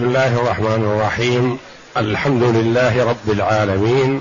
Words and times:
بسم 0.00 0.08
الله 0.08 0.40
الرحمن 0.40 0.84
الرحيم. 0.84 1.58
الحمد 1.96 2.42
لله 2.42 3.10
رب 3.10 3.30
العالمين. 3.30 4.20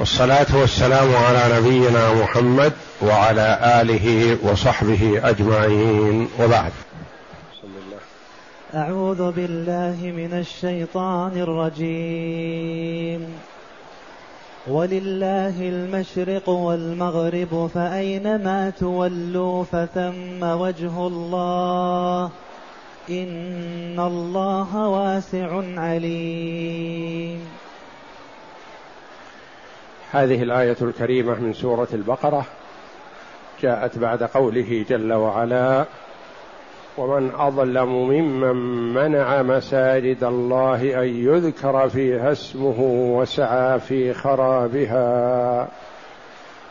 والصلاة 0.00 0.46
والسلام 0.54 1.16
على 1.16 1.60
نبينا 1.60 2.14
محمد 2.14 2.72
وعلى 3.02 3.58
آله 3.80 4.38
وصحبه 4.42 5.20
أجمعين. 5.24 6.28
وبعد. 6.40 6.72
أعوذ 8.74 9.30
بالله 9.32 9.96
من 10.02 10.38
الشيطان 10.38 11.32
الرجيم. 11.36 13.26
ولله 14.66 15.54
المشرق 15.58 16.48
والمغرب 16.48 17.70
فأينما 17.74 18.72
تولوا 18.80 19.64
فثم 19.64 20.42
وجه 20.42 21.06
الله. 21.06 22.30
ان 23.10 24.00
الله 24.00 24.88
واسع 24.88 25.62
عليم. 25.80 27.40
هذه 30.10 30.42
الآية 30.42 30.76
الكريمة 30.82 31.40
من 31.40 31.52
سورة 31.52 31.88
البقرة 31.92 32.46
جاءت 33.62 33.98
بعد 33.98 34.22
قوله 34.22 34.84
جل 34.88 35.12
وعلا 35.12 35.84
ومن 36.98 37.30
أظلم 37.34 37.88
ممن 37.88 38.56
منع 38.94 39.42
مساجد 39.42 40.24
الله 40.24 41.02
أن 41.02 41.08
يذكر 41.08 41.88
فيها 41.88 42.32
اسمه 42.32 42.80
وسعى 43.18 43.80
في 43.80 44.14
خرابها. 44.14 45.68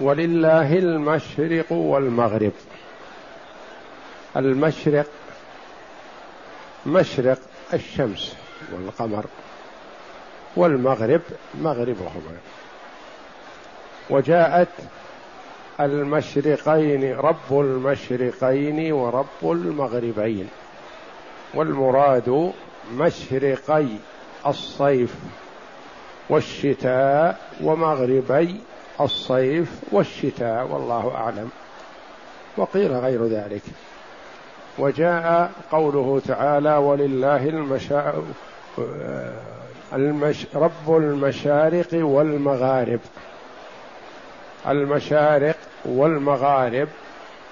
ولله 0.00 0.78
المشرق 0.78 1.72
والمغرب. 1.72 2.52
المشرق 4.36 5.06
مشرق 6.86 7.38
الشمس 7.74 8.36
والقمر 8.72 9.24
والمغرب 10.56 11.20
مغربهما 11.54 12.36
وجاءت 14.10 14.68
المشرقين 15.80 17.14
رب 17.14 17.60
المشرقين 17.60 18.92
ورب 18.92 19.26
المغربين. 19.42 20.48
والمراد 21.54 22.52
مشرقي 22.92 23.86
الصيف 24.46 25.14
والشتاء 26.28 27.40
ومغربي 27.62 28.60
الصيف 29.00 29.68
والشتاء 29.92 30.66
والله 30.66 31.14
أعلم. 31.14 31.50
وقيل 32.56 32.92
غير 32.92 33.24
ذلك. 33.26 33.62
وجاء 34.78 35.52
قوله 35.72 36.22
تعالى 36.28 36.76
ولله 36.76 37.48
المشا... 37.48 38.14
المش... 39.92 40.46
رب 40.54 40.96
المشارق 40.96 41.88
والمغارب. 41.92 43.00
المشارق 44.68 45.56
والمغارب 45.84 46.88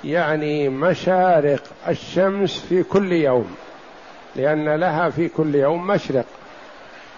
يعني 0.04 0.68
مشارق 0.68 1.62
الشمس 1.88 2.58
في 2.68 2.82
كل 2.82 3.12
يوم 3.12 3.54
لأن 4.36 4.68
لها 4.68 5.10
في 5.10 5.28
كل 5.28 5.54
يوم 5.54 5.86
مشرق 5.86 6.24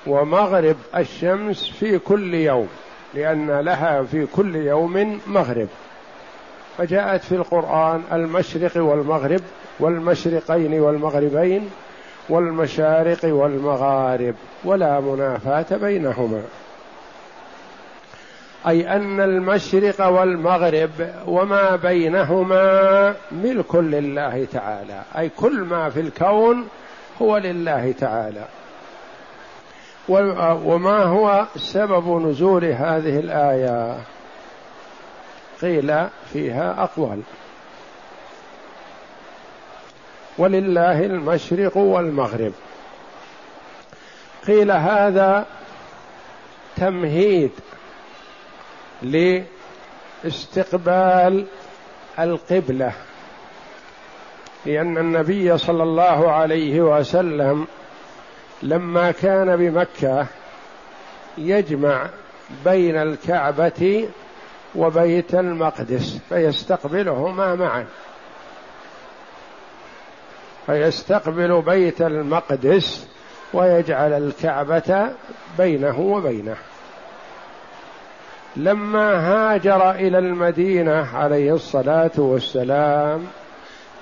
ومغرب 0.07 0.77
الشمس 0.97 1.71
في 1.71 1.99
كل 1.99 2.35
يوم. 2.35 2.69
لأن 3.17 3.61
لها 3.61 4.03
في 4.03 4.27
كل 4.27 4.57
يوم 4.57 5.21
مغرب. 5.27 5.69
فجاءت 6.79 7.25
في 7.25 7.35
القرآن 7.35 8.03
المشرق 8.13 8.77
والمغرب 8.77 9.41
والمشرقين 9.81 10.81
والمغربين 10.81 11.71
والمشارق 12.29 13.19
والمغارب 13.25 14.35
ولا 14.65 15.01
منافاة 15.01 15.77
بينهما. 15.77 16.43
أي 18.69 18.97
أن 18.97 19.21
المشرق 19.21 20.07
والمغرب 20.07 20.91
وما 21.27 21.77
بينهما 21.77 23.15
ملك 23.33 23.75
لله 23.75 24.47
تعالى. 24.53 25.03
أي 25.19 25.29
كل 25.29 25.61
ما 25.61 25.91
في 25.91 26.01
الكون 26.01 26.69
هو 27.23 27.37
لله 27.37 27.93
تعالى. 27.93 28.45
وما 30.09 31.03
هو 31.03 31.47
سبب 31.57 32.27
نزول 32.27 32.65
هذه 32.65 33.19
الآية؟ 33.19 33.99
قيل 35.63 36.09
فيها 36.33 36.83
أقوال. 36.83 37.21
ولله 40.39 41.01
المشرق 41.01 41.77
والمغرب. 41.77 42.53
قيل 44.47 44.71
هذا 44.71 45.47
تمهيد 46.77 47.51
لاستقبال 50.25 51.47
القبلة 52.19 52.93
لأن 54.67 54.99
النبي 54.99 55.59
صلى 55.59 55.83
الله 55.83 56.31
عليه 56.33 56.81
وسلم 56.81 57.67
لما 58.63 59.11
كان 59.11 59.57
بمكة 59.57 60.27
يجمع 61.39 62.07
بين 62.65 62.97
الكعبة 62.97 64.09
وبيت 64.75 65.35
المقدس 65.35 66.19
فيستقبلهما 66.29 67.55
معا 67.55 67.87
فيستقبل 70.67 71.63
بيت 71.63 72.03
المقدس 72.03 73.07
ويجعل 73.53 74.13
الكعبة 74.13 75.11
بينه 75.59 76.01
وبينه. 76.01 76.57
لما 78.57 79.15
هاجر 79.15 79.91
إلى 79.91 80.19
المدينة 80.19 81.17
عليه 81.17 81.55
الصلاة 81.55 82.11
والسلام 82.17 83.27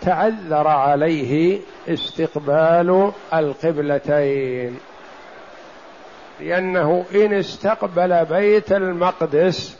تعذر 0.04 0.68
عليه 0.68 1.60
استقبال 1.88 3.12
القبلتين. 3.34 4.78
لأنه 6.40 7.04
إن 7.14 7.32
استقبل 7.32 8.24
بيت 8.24 8.72
المقدس 8.72 9.76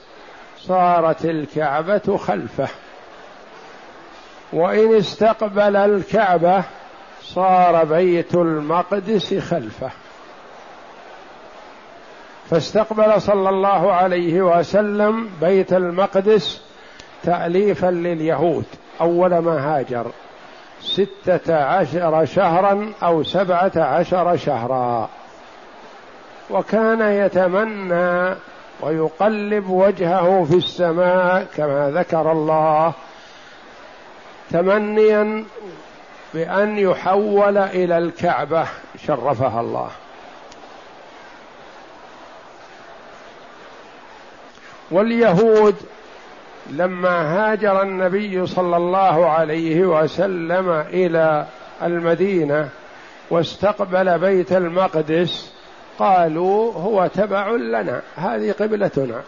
صارت 0.59 1.25
الكعبة 1.25 2.17
خلفه. 2.17 2.69
وإن 4.53 4.95
استقبل 4.95 5.77
الكعبة 5.77 6.65
صار 7.23 7.85
بيت 7.85 8.35
المقدس 8.35 9.35
خلفه. 9.35 9.91
فاستقبل 12.51 13.21
صلى 13.21 13.49
الله 13.49 13.93
عليه 13.93 14.43
وسلم 14.43 15.31
بيت 15.41 15.73
المقدس 15.73 16.63
تأليفا 17.23 17.87
لليهود. 17.87 18.65
أول 19.01 19.39
ما 19.39 19.79
هاجر 19.79 20.07
ستة 20.81 21.65
عشر 21.65 22.25
شهرا 22.25 22.93
أو 23.03 23.23
سبعة 23.23 23.73
عشر 23.77 24.37
شهرا. 24.37 25.09
وكان 26.51 27.01
يتمنى 27.01 28.37
ويقلب 28.81 29.71
وجهه 29.71 30.47
في 30.51 30.57
السماء 30.57 31.47
كما 31.57 31.91
ذكر 31.91 32.33
الله 32.33 32.93
تمنيا 34.51 35.45
بأن 36.35 36.79
يحول 36.79 37.59
إلى 37.59 37.99
الكعبة 37.99 38.67
شرفها 39.07 39.61
الله. 39.61 39.91
واليهود 44.91 45.77
لما 46.71 47.11
هاجر 47.11 47.83
النبي 47.83 48.47
صلى 48.47 48.77
الله 48.77 49.31
عليه 49.31 49.85
وسلم 49.85 50.71
إلى 50.71 51.47
المدينة 51.83 52.69
واستقبل 53.31 54.19
بيت 54.19 54.53
المقدس 54.53 55.53
قالوا 55.99 56.73
هو 56.73 57.07
تبع 57.07 57.51
لنا 57.51 58.03
هذه 58.17 58.53
قبلتنا. 58.53 59.23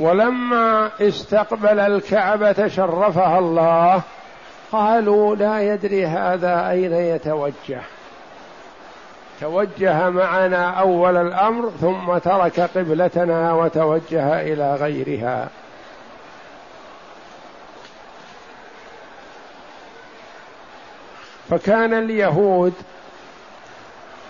ولما 0.00 0.90
استقبل 1.00 1.80
الكعبة 1.80 2.68
شرفها 2.68 3.38
الله 3.38 4.02
قالوا 4.72 5.36
لا 5.36 5.60
يدري 5.74 6.06
هذا 6.06 6.70
أين 6.70 6.92
يتوجه. 6.92 7.80
توجه 9.40 10.10
معنا 10.10 10.70
أول 10.70 11.16
الأمر 11.16 11.70
ثم 11.80 12.18
ترك 12.18 12.60
قبلتنا 12.60 13.52
وتوجه 13.52 14.40
إلى 14.40 14.74
غيرها. 14.74 15.48
فكان 21.50 21.94
اليهود 21.94 22.72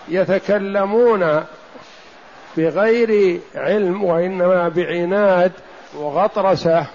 يتكلمون 0.07 1.43
بغير 2.57 3.41
علم 3.55 4.03
وإنما 4.03 4.69
بعناد 4.69 5.51
وغطرسة 5.95 6.85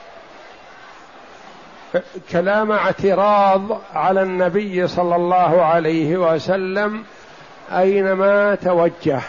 كلام 2.33 2.73
اعتراض 2.73 3.81
على 3.95 4.23
النبي 4.23 4.87
صلى 4.87 5.17
الله 5.17 5.65
عليه 5.65 6.17
وسلم 6.17 7.05
أينما 7.73 8.55
توجه. 8.55 9.21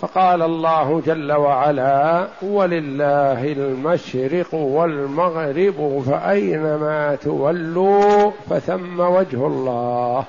فقال 0.00 0.42
الله 0.42 1.02
جل 1.06 1.32
وعلا 1.32 2.28
ولله 2.42 3.52
المشرق 3.52 4.54
والمغرب 4.54 6.04
فأينما 6.06 7.14
تولوا 7.14 8.30
فثم 8.50 9.00
وجه 9.00 9.46
الله. 9.46 10.24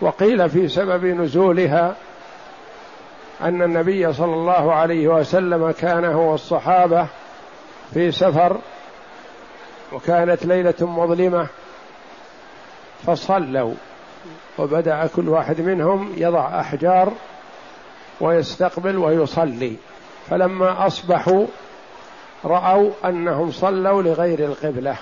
وقيل 0.00 0.50
في 0.50 0.68
سبب 0.68 1.04
نزولها 1.04 1.94
أن 3.42 3.62
النبي 3.62 4.12
صلى 4.12 4.34
الله 4.34 4.72
عليه 4.72 5.08
وسلم 5.08 5.70
كان 5.70 6.04
هو 6.04 6.34
الصحابة 6.34 7.06
في 7.94 8.12
سفر 8.12 8.56
وكانت 9.92 10.46
ليلة 10.46 10.74
مظلمة. 10.80 11.46
فصلوا 13.06 13.74
وبدأ 14.58 15.06
كل 15.06 15.28
واحد 15.28 15.60
منهم 15.60 16.12
يضع 16.16 16.60
أحجار 16.60 17.12
ويستقبل 18.20 18.96
ويصلي. 18.96 19.76
فلما 20.30 20.86
أصبحوا 20.86 21.46
رأوا 22.44 22.90
أنهم 23.04 23.50
صلوا 23.50 24.02
لغير 24.02 24.38
القبلة 24.38 24.96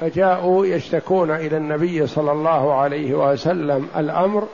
فجاءوا 0.00 0.66
يشتكون 0.66 1.30
إلى 1.30 1.56
النبي 1.56 2.06
صلى 2.06 2.32
الله 2.32 2.74
عليه 2.74 3.14
وسلم 3.14 3.88
الأمر 3.96 4.48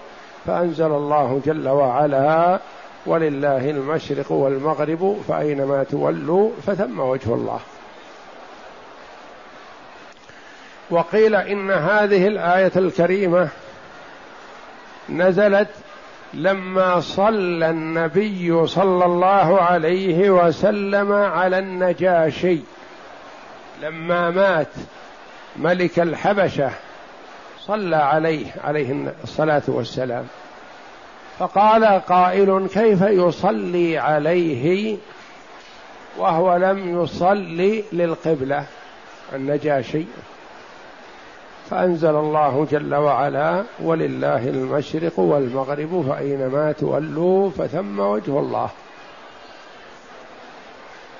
فأنزل 0.46 0.86
الله 0.86 1.40
جل 1.44 1.68
وعلا 1.68 2.60
ولله 3.06 3.70
المشرق 3.70 4.32
والمغرب 4.32 5.16
فأينما 5.28 5.84
تولوا 5.84 6.50
فثم 6.66 7.00
وجه 7.00 7.34
الله. 7.34 7.60
وقيل 10.90 11.34
إن 11.34 11.70
هذه 11.70 12.26
الآية 12.26 12.72
الكريمة 12.76 13.48
نزلت 15.08 15.68
لما 16.34 17.00
صلى 17.00 17.70
النبي 17.70 18.66
صلى 18.66 19.04
الله 19.04 19.62
عليه 19.62 20.30
وسلم 20.30 21.12
على 21.12 21.58
النجاشي. 21.58 22.58
لما 23.82 24.30
مات 24.30 24.68
ملك 25.56 26.00
الحبشة 26.00 26.70
صلى 27.60 27.96
عليه 27.96 28.46
عليه 28.64 29.14
الصلاة 29.24 29.62
والسلام. 29.68 30.26
فقال 31.38 31.84
قائل 31.84 32.68
كيف 32.74 33.02
يصلي 33.02 33.98
عليه 33.98 34.96
وهو 36.16 36.56
لم 36.56 37.02
يصلي 37.02 37.84
للقبلة 37.92 38.66
النجاشي؟ 39.32 40.04
فأنزل 41.70 42.16
الله 42.16 42.66
جل 42.70 42.94
وعلا 42.94 43.64
ولله 43.80 44.48
المشرق 44.48 45.18
والمغرب 45.18 46.04
فأينما 46.08 46.72
تولوا 46.72 47.50
فثم 47.50 48.00
وجه 48.00 48.38
الله. 48.38 48.70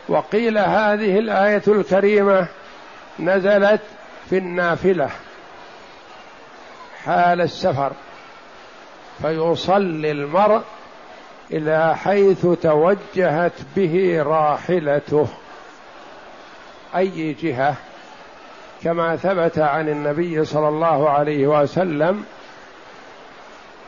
وقيل 0.08 0.58
هذه 0.58 1.18
الآية 1.18 1.62
الكريمة 1.68 2.48
نزلت 3.20 3.80
في 4.30 4.38
النافلة 4.38 5.10
حال 7.04 7.40
السفر 7.40 7.92
فيصلي 9.22 10.10
المرء 10.10 10.62
إلى 11.50 11.96
حيث 11.96 12.46
توجهت 12.46 13.52
به 13.76 14.22
راحلته 14.22 15.28
أي 16.96 17.32
جهة؟ 17.32 17.76
كما 18.84 19.16
ثبت 19.16 19.58
عن 19.58 19.88
النبي 19.88 20.44
صلى 20.44 20.68
الله 20.68 21.10
عليه 21.10 21.46
وسلم 21.46 22.24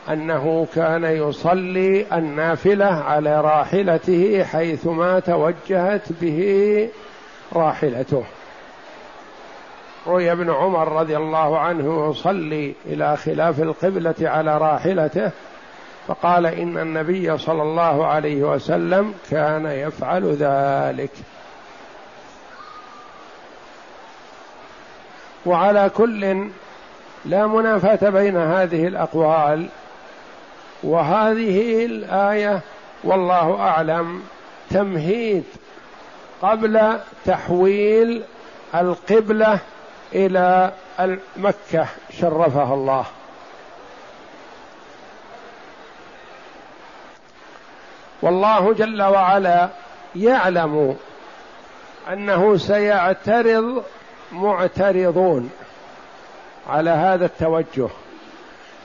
أنه 0.09 0.67
كان 0.75 1.03
يصلي 1.03 2.05
النافلة 2.13 2.85
على 2.85 3.41
راحلته 3.41 4.43
حيثما 4.43 5.19
توجهت 5.19 6.11
به 6.21 6.89
راحلته. 7.53 8.23
روي 10.07 10.31
ابن 10.31 10.49
عمر 10.49 10.91
رضي 10.91 11.17
الله 11.17 11.59
عنه 11.59 12.09
يصلي 12.09 12.73
إلى 12.85 13.17
خلاف 13.17 13.61
القبلة 13.61 14.15
على 14.21 14.57
راحلته 14.57 15.31
فقال 16.07 16.45
إن 16.45 16.77
النبي 16.77 17.37
صلى 17.37 17.61
الله 17.61 18.05
عليه 18.05 18.43
وسلم 18.43 19.13
كان 19.31 19.65
يفعل 19.65 20.23
ذلك. 20.39 21.11
وعلى 25.47 25.89
كل 25.97 26.47
لا 27.25 27.47
منافاة 27.47 28.09
بين 28.09 28.37
هذه 28.37 28.87
الأقوال 28.87 29.67
وهذه 30.83 31.85
الآية 31.85 32.61
والله 33.03 33.59
أعلم 33.59 34.23
تمهيد 34.69 35.43
قبل 36.41 36.99
تحويل 37.25 38.23
القبلة 38.75 39.59
إلى 40.13 40.71
مكه 41.37 41.87
شرفها 42.19 42.73
الله. 42.73 43.05
والله 48.21 48.73
جل 48.73 49.03
وعلا 49.03 49.69
يعلم 50.15 50.97
أنه 52.13 52.57
سيعترض 52.57 53.83
معترضون 54.31 55.49
على 56.69 56.89
هذا 56.89 57.25
التوجه. 57.25 57.89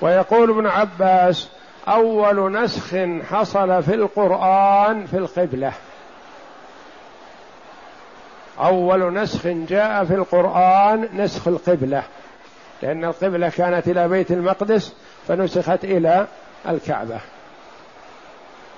ويقول 0.00 0.50
ابن 0.50 0.66
عباس 0.66 1.49
أول 1.88 2.52
نسخ 2.62 2.96
حصل 3.30 3.82
في 3.82 3.94
القرآن 3.94 5.06
في 5.06 5.16
القبلة. 5.16 5.72
أول 8.58 9.14
نسخ 9.14 9.46
جاء 9.46 10.04
في 10.04 10.14
القرآن 10.14 11.08
نسخ 11.14 11.49
القبلة. 11.49 12.02
لأن 12.82 13.04
القبلة 13.04 13.49
كانت 13.49 13.88
إلى 13.88 14.08
بيت 14.08 14.30
المقدس 14.30 14.94
فنسخت 15.28 15.84
إلى 15.84 16.26
الكعبة. 16.68 17.20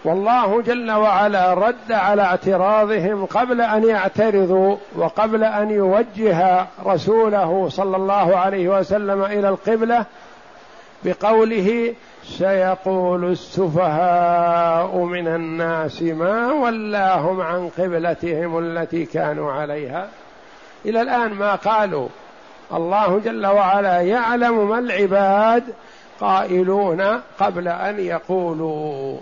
والله 0.04 0.62
جل 0.62 0.90
وعلا 0.90 1.54
رد 1.54 1.92
على 1.92 2.22
اعتراضهم 2.22 3.26
قبل 3.26 3.60
أن 3.60 3.88
يعترضوا 3.88 4.76
وقبل 4.96 5.44
أن 5.44 5.70
يوجه 5.70 6.66
رسوله 6.86 7.68
صلى 7.68 7.96
الله 7.96 8.36
عليه 8.36 8.78
وسلم 8.78 9.24
إلى 9.24 9.48
القبلة 9.48 10.04
بقوله 11.04 11.94
سيقول 12.24 13.32
السفهاء 13.32 14.96
من 14.96 15.28
الناس 15.28 16.02
ما 16.02 16.52
ولاهم 16.52 17.40
عن 17.40 17.68
قبلتهم 17.78 18.58
التي 18.58 19.04
كانوا 19.04 19.52
عليها. 19.52 20.08
إلى 20.86 21.00
الآن 21.00 21.34
ما 21.34 21.54
قالوا. 21.54 22.08
الله 22.72 23.20
جل 23.24 23.46
وعلا 23.46 24.00
يعلم 24.00 24.68
ما 24.68 24.78
العباد 24.78 25.64
قائلون 26.20 27.20
قبل 27.40 27.68
أن 27.68 27.98
يقولوا. 27.98 29.18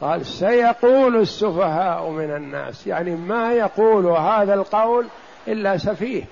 قال 0.00 0.26
سيقول 0.26 1.16
السفهاء 1.16 2.10
من 2.10 2.30
الناس. 2.36 2.86
يعني 2.86 3.10
ما 3.10 3.52
يقول 3.52 4.06
هذا 4.06 4.54
القول 4.54 5.06
إلا 5.48 5.76
سفيه. 5.76 6.24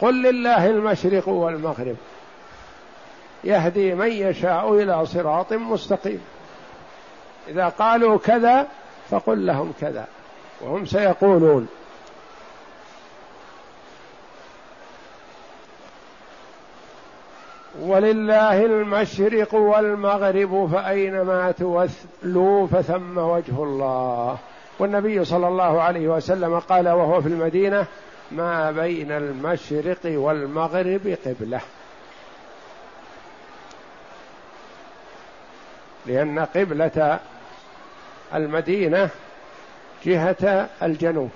قل 0.00 0.22
لله 0.22 0.66
المشرق 0.66 1.28
والمغرب. 1.28 1.96
يهدي 3.44 3.94
من 3.94 4.12
يشاء 4.12 4.74
إلى 4.74 5.06
صراط 5.06 5.52
مستقيم. 5.52 6.20
إذا 7.48 7.68
قالوا 7.68 8.18
كذا 8.18 8.66
فقل 9.10 9.46
لهم 9.46 9.72
كذا. 9.80 10.06
وهم 10.60 10.86
سيقولون. 10.86 11.68
ولله 17.82 18.64
المشرق 18.64 19.54
والمغرب 19.54 20.70
فأينما 20.72 21.52
تولوا 21.52 22.66
فثم 22.66 23.18
وجه 23.18 23.62
الله. 23.62 24.38
والنبي 24.78 25.24
صلى 25.24 25.48
الله 25.48 25.82
عليه 25.82 26.08
وسلم 26.08 26.58
قال 26.58 26.88
وهو 26.88 27.20
في 27.20 27.28
المدينة 27.28 27.86
ما 28.30 28.70
بين 28.70 29.12
المشرق 29.12 29.98
والمغرب 30.04 31.16
قبلة. 31.26 31.60
لأن 36.06 36.38
قبلة 36.38 37.18
المدينة 38.34 39.08
جهة 40.04 40.68
الجنوب. 40.82 41.30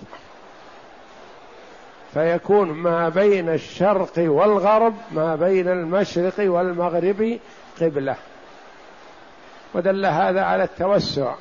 فيكون 2.15 2.73
ما 2.73 3.09
بين 3.09 3.49
الشرق 3.49 4.13
والغرب 4.19 4.95
ما 5.13 5.37
بين 5.37 5.69
المشرق 5.69 6.35
والمغرب 6.39 7.39
قبلة. 7.81 8.17
ودل 9.75 10.07
هذا 10.07 10.41
على 10.41 10.65
التوسع 10.65 11.35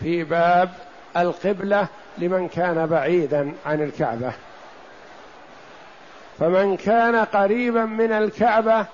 في 0.00 0.24
باب 0.24 0.70
القبلة 1.16 1.88
لمن 2.18 2.48
كان 2.48 2.86
بعيدا 2.86 3.52
عن 3.66 3.82
الكعبة. 3.82 4.32
فمن 6.38 6.76
كان 6.76 7.16
قريبا 7.16 7.84
من 7.84 8.12
الكعبة 8.12 8.86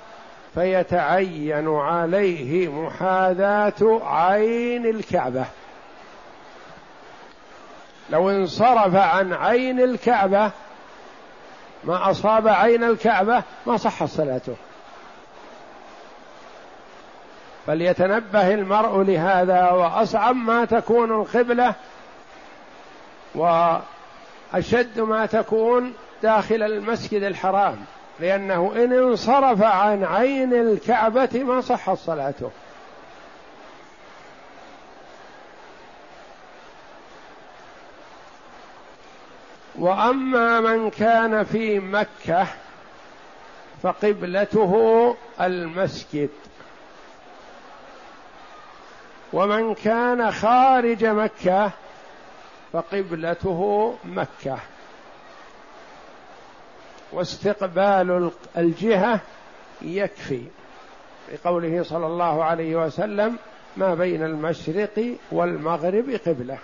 فيتعين 0.55 1.69
عليه 1.69 2.69
محاذاة 2.69 4.01
عين 4.05 4.87
الكعبة. 4.87 5.45
لو 8.13 8.31
انصرف 8.31 8.95
عن 8.95 9.33
عين 9.33 9.81
الكعبة 9.81 10.51
ما 11.85 12.11
أصاب 12.11 12.49
عين 12.49 12.85
الكعبة 12.85 13.43
ما 13.67 13.77
صحت 13.77 14.09
صلاته. 14.09 14.57
فليتنبه 17.67 18.55
المرء 18.55 19.03
لهذا 19.03 19.71
وأصعب 19.71 20.37
ما 20.37 20.65
تكون 20.65 21.21
القبلة 21.21 21.75
وأشد 23.35 25.01
ما 25.01 25.27
تكون 25.27 25.95
داخل 26.23 26.63
المسجد 26.63 27.23
الحرام 27.23 27.77
لأنه 28.21 28.73
إن 28.77 28.93
انصرف 28.93 29.63
عن 29.63 30.05
عين 30.05 30.55
الكعبة 30.55 31.29
ما 31.35 31.61
صحت 31.61 31.97
صلاته. 31.99 32.51
وأما 39.83 40.61
من 40.61 40.91
كان 40.91 41.45
في 41.45 41.79
مكة 41.79 42.47
فقبلته 43.83 45.17
المسجد. 45.41 46.31
ومن 49.33 49.75
كان 49.75 50.33
خارج 50.33 51.05
مكة 51.05 51.71
فقبلته 52.73 53.95
مكة. 54.05 54.59
واستقبال 57.13 58.31
الجهة 58.57 59.21
يكفي. 59.83 60.43
لقوله 61.33 61.83
صلى 61.83 62.07
الله 62.07 62.45
عليه 62.45 62.77
وسلم 62.77 63.37
ما 63.77 63.95
بين 63.95 64.23
المشرق 64.23 65.17
والمغرب 65.33 66.21
قبلة. 66.27 66.59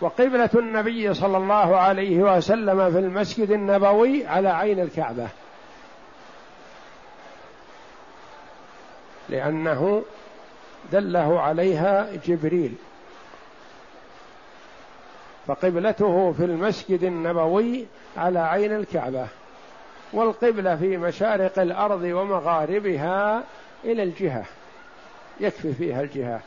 وقبلة 0.00 0.50
النبي 0.54 1.14
صلى 1.14 1.36
الله 1.36 1.76
عليه 1.76 2.36
وسلم 2.36 2.90
في 2.90 2.98
المسجد 2.98 3.50
النبوي 3.50 4.26
على 4.26 4.48
عين 4.48 4.80
الكعبة. 4.80 5.28
لأنه 9.28 10.02
دله 10.92 11.40
عليها 11.40 12.08
جبريل. 12.26 12.74
فقبلته 15.46 16.32
في 16.32 16.44
المسجد 16.44 17.04
النبوي 17.04 17.86
على 18.16 18.38
عين 18.38 18.76
الكعبة. 18.76 19.26
والقبلة 20.12 20.76
في 20.76 20.96
مشارق 20.96 21.58
الأرض 21.58 22.02
ومغاربها 22.02 23.42
إلى 23.84 24.02
الجهة. 24.02 24.44
يكفي 25.40 25.72
فيها 25.72 26.00
الجهة. 26.00 26.40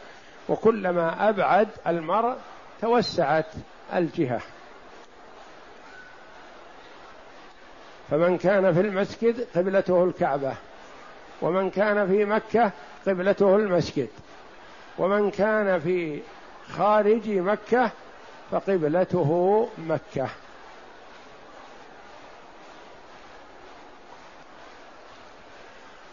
وكلما 0.49 1.29
أبعد 1.29 1.67
المرء 1.87 2.35
توسعت 2.81 3.51
الجهة. 3.93 4.41
فمن 8.09 8.37
كان 8.37 8.73
في 8.73 8.79
المسجد 8.81 9.47
قبلته 9.55 10.03
الكعبة 10.03 10.53
ومن 11.41 11.69
كان 11.69 12.07
في 12.07 12.25
مكة 12.25 12.71
قبلته 13.07 13.55
المسجد 13.55 14.09
ومن 14.97 15.31
كان 15.31 15.79
في 15.79 16.21
خارج 16.77 17.29
مكة 17.29 17.91
فقبلته 18.51 19.69
مكة. 19.77 20.27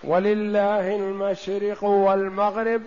ولله 0.05 0.97
المشرق 0.97 1.85
والمغرب 1.85 2.83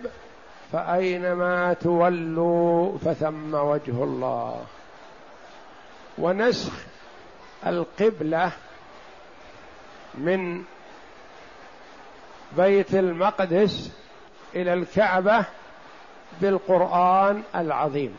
فأينما 0.72 1.72
تولوا 1.72 2.98
فثم 2.98 3.54
وجه 3.54 4.04
الله. 4.04 4.64
ونسخ 6.18 6.72
القبلة 7.66 8.52
من 10.14 10.64
بيت 12.56 12.94
المقدس 12.94 13.92
إلى 14.54 14.72
الكعبة 14.72 15.44
بالقرآن 16.40 17.42
العظيم. 17.54 18.16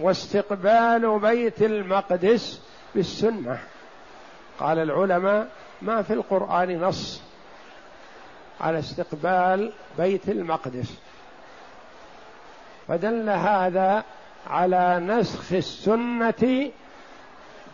واستقبال 0.00 1.18
بيت 1.18 1.62
المقدس 1.62 2.62
بالسنة. 2.94 3.58
قال 4.58 4.78
العلماء 4.78 5.48
ما 5.82 6.02
في 6.02 6.12
القرآن 6.12 6.80
نص. 6.80 7.29
على 8.60 8.78
استقبال 8.78 9.72
بيت 9.98 10.28
المقدس. 10.28 10.98
فدل 12.88 13.30
هذا 13.30 14.04
على 14.46 15.00
نسخ 15.00 15.52
السنة 15.52 16.70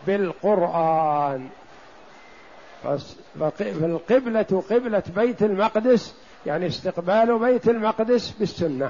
بالقرآن. 0.07 1.49
فالقبلة 3.39 4.63
قبلة 4.69 5.03
بيت 5.15 5.43
المقدس 5.43 6.15
يعني 6.45 6.67
استقبال 6.67 7.39
بيت 7.39 7.69
المقدس 7.69 8.31
بالسنة. 8.31 8.89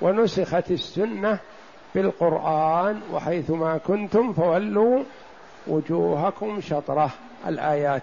ونسخت 0.00 0.70
السنة 0.70 1.38
بالقرآن 1.94 3.00
وحيثما 3.12 3.78
كنتم 3.78 4.32
فولوا 4.32 5.02
وجوهكم 5.66 6.60
شطرة. 6.60 7.10
الآيات. 7.46 8.02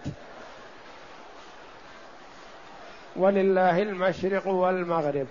ولله 3.17 3.81
المشرق 3.81 4.47
والمغرب. 4.47 5.27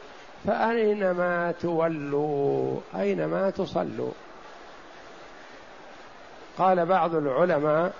فأينما 0.46 1.54
تولوا؟ 1.62 2.80
أينما 2.96 3.50
تصلوا؟ 3.50 4.12
قال 6.58 6.86
بعض 6.86 7.14
العلماء 7.14 7.92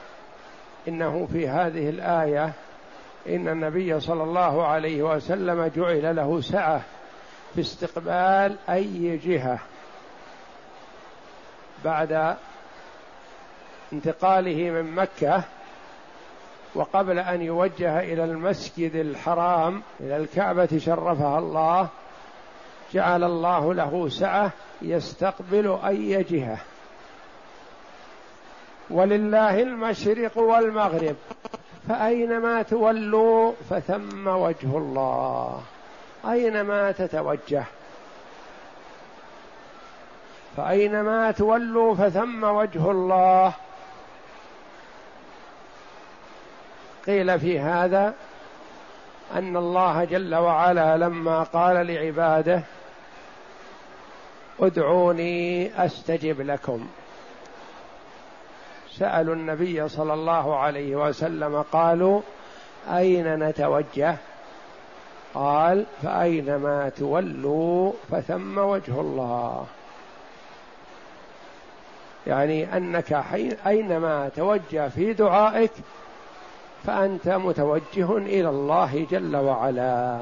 إنه 0.89 1.29
في 1.33 1.49
هذه 1.49 1.89
الآية 1.89 2.53
إن 3.29 3.49
النبي 3.49 4.01
صلى 4.01 4.23
الله 4.23 4.67
عليه 4.67 5.03
وسلم 5.03 5.71
جعل 5.77 6.17
له 6.17 6.41
سعة 6.41 6.83
في 7.55 7.61
استقبال 7.61 8.57
أي 8.69 9.17
جهة 9.17 9.59
بعد 11.85 12.37
انتقاله 13.93 14.71
من 14.71 14.95
مكة 14.95 15.45
وقبل 16.77 17.19
أن 17.19 17.43
يوجه 17.43 18.01
إلى 18.01 18.25
المسجد 18.25 18.95
الحرام 18.95 19.83
إلى 20.01 20.17
الكعبة 20.17 20.79
شرفها 20.79 21.39
الله 21.39 21.89
جعل 22.93 23.25
الله 23.25 23.75
له 23.75 24.09
سعة 24.09 24.51
يستقبل 24.83 25.79
أي 25.87 26.23
جهة. 26.23 26.59
ولله 28.91 29.63
المشرق 29.63 30.39
والمغرب 30.39 31.17
فأينما 31.89 32.63
تولوا 32.63 33.53
فثم 33.71 34.27
وجه 34.27 34.79
الله. 34.79 35.63
أينما 36.31 36.93
تتوجه. 36.93 37.65
فأينما 40.57 41.31
تولوا 41.31 41.95
فثم 41.95 42.45
وجه 42.45 42.91
الله. 42.91 43.53
قيل 47.07 47.41
في 47.41 47.61
هذا 47.61 48.15
أن 49.35 49.57
الله 49.57 50.05
جل 50.05 50.35
وعلا 50.35 50.97
لما 50.97 51.43
قال 51.43 51.87
لعباده 51.87 52.63
ادعوني 54.61 55.71
أستجب 55.87 56.41
لكم. 56.41 56.87
سألوا 58.91 59.35
النبي 59.35 59.89
صلى 59.89 60.15
الله 60.15 60.57
عليه 60.57 60.97
وسلم 60.97 61.63
قالوا 61.63 62.21
أين 62.89 63.49
نتوجه؟ 63.49 64.17
قال 65.35 65.87
فأينما 66.03 66.89
تولوا 66.89 67.93
فثم 68.11 68.59
وجه 68.59 69.01
الله. 69.01 69.67
يعني 72.27 72.77
أنك 72.77 73.13
أينما 73.67 74.31
توجه 74.37 74.89
في 74.89 75.13
دعائك 75.13 75.73
فأنت 76.87 77.29
متوجه 77.29 78.17
إلى 78.17 78.49
الله 78.49 79.07
جل 79.11 79.37
وعلا. 79.37 80.19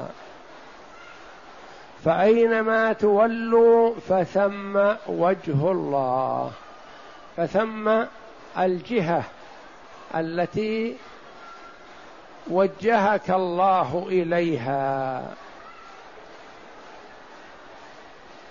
فأينما 2.03 2.93
تولوا 2.93 3.93
فثم 4.09 4.79
وجه 5.07 5.71
الله. 5.71 6.51
فثم 7.37 8.03
الجهة 8.57 9.23
التي 10.15 10.97
وجهك 12.47 13.29
الله 13.29 14.05
إليها. 14.07 15.23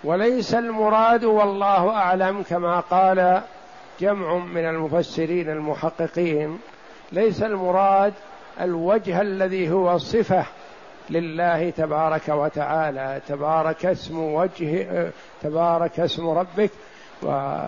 وليس 0.04 0.54
المراد 0.54 1.24
والله 1.24 1.90
أعلم 1.90 2.42
كما 2.42 2.80
قال 2.80 3.42
جمع 4.00 4.34
من 4.34 4.64
المفسرين 4.64 5.50
المحققين 5.50 6.58
ليس 7.14 7.42
المراد 7.42 8.12
الوجه 8.60 9.20
الذي 9.20 9.70
هو 9.70 9.98
صفة 9.98 10.44
لله 11.10 11.70
تبارك 11.70 12.28
وتعالى. 12.28 13.20
تبارك 13.28 13.86
اسم 13.86 14.18
وجه 14.18 14.86
تبارك 15.42 16.00
اسم 16.00 16.28
ربك 16.28 16.70
و 17.22 17.60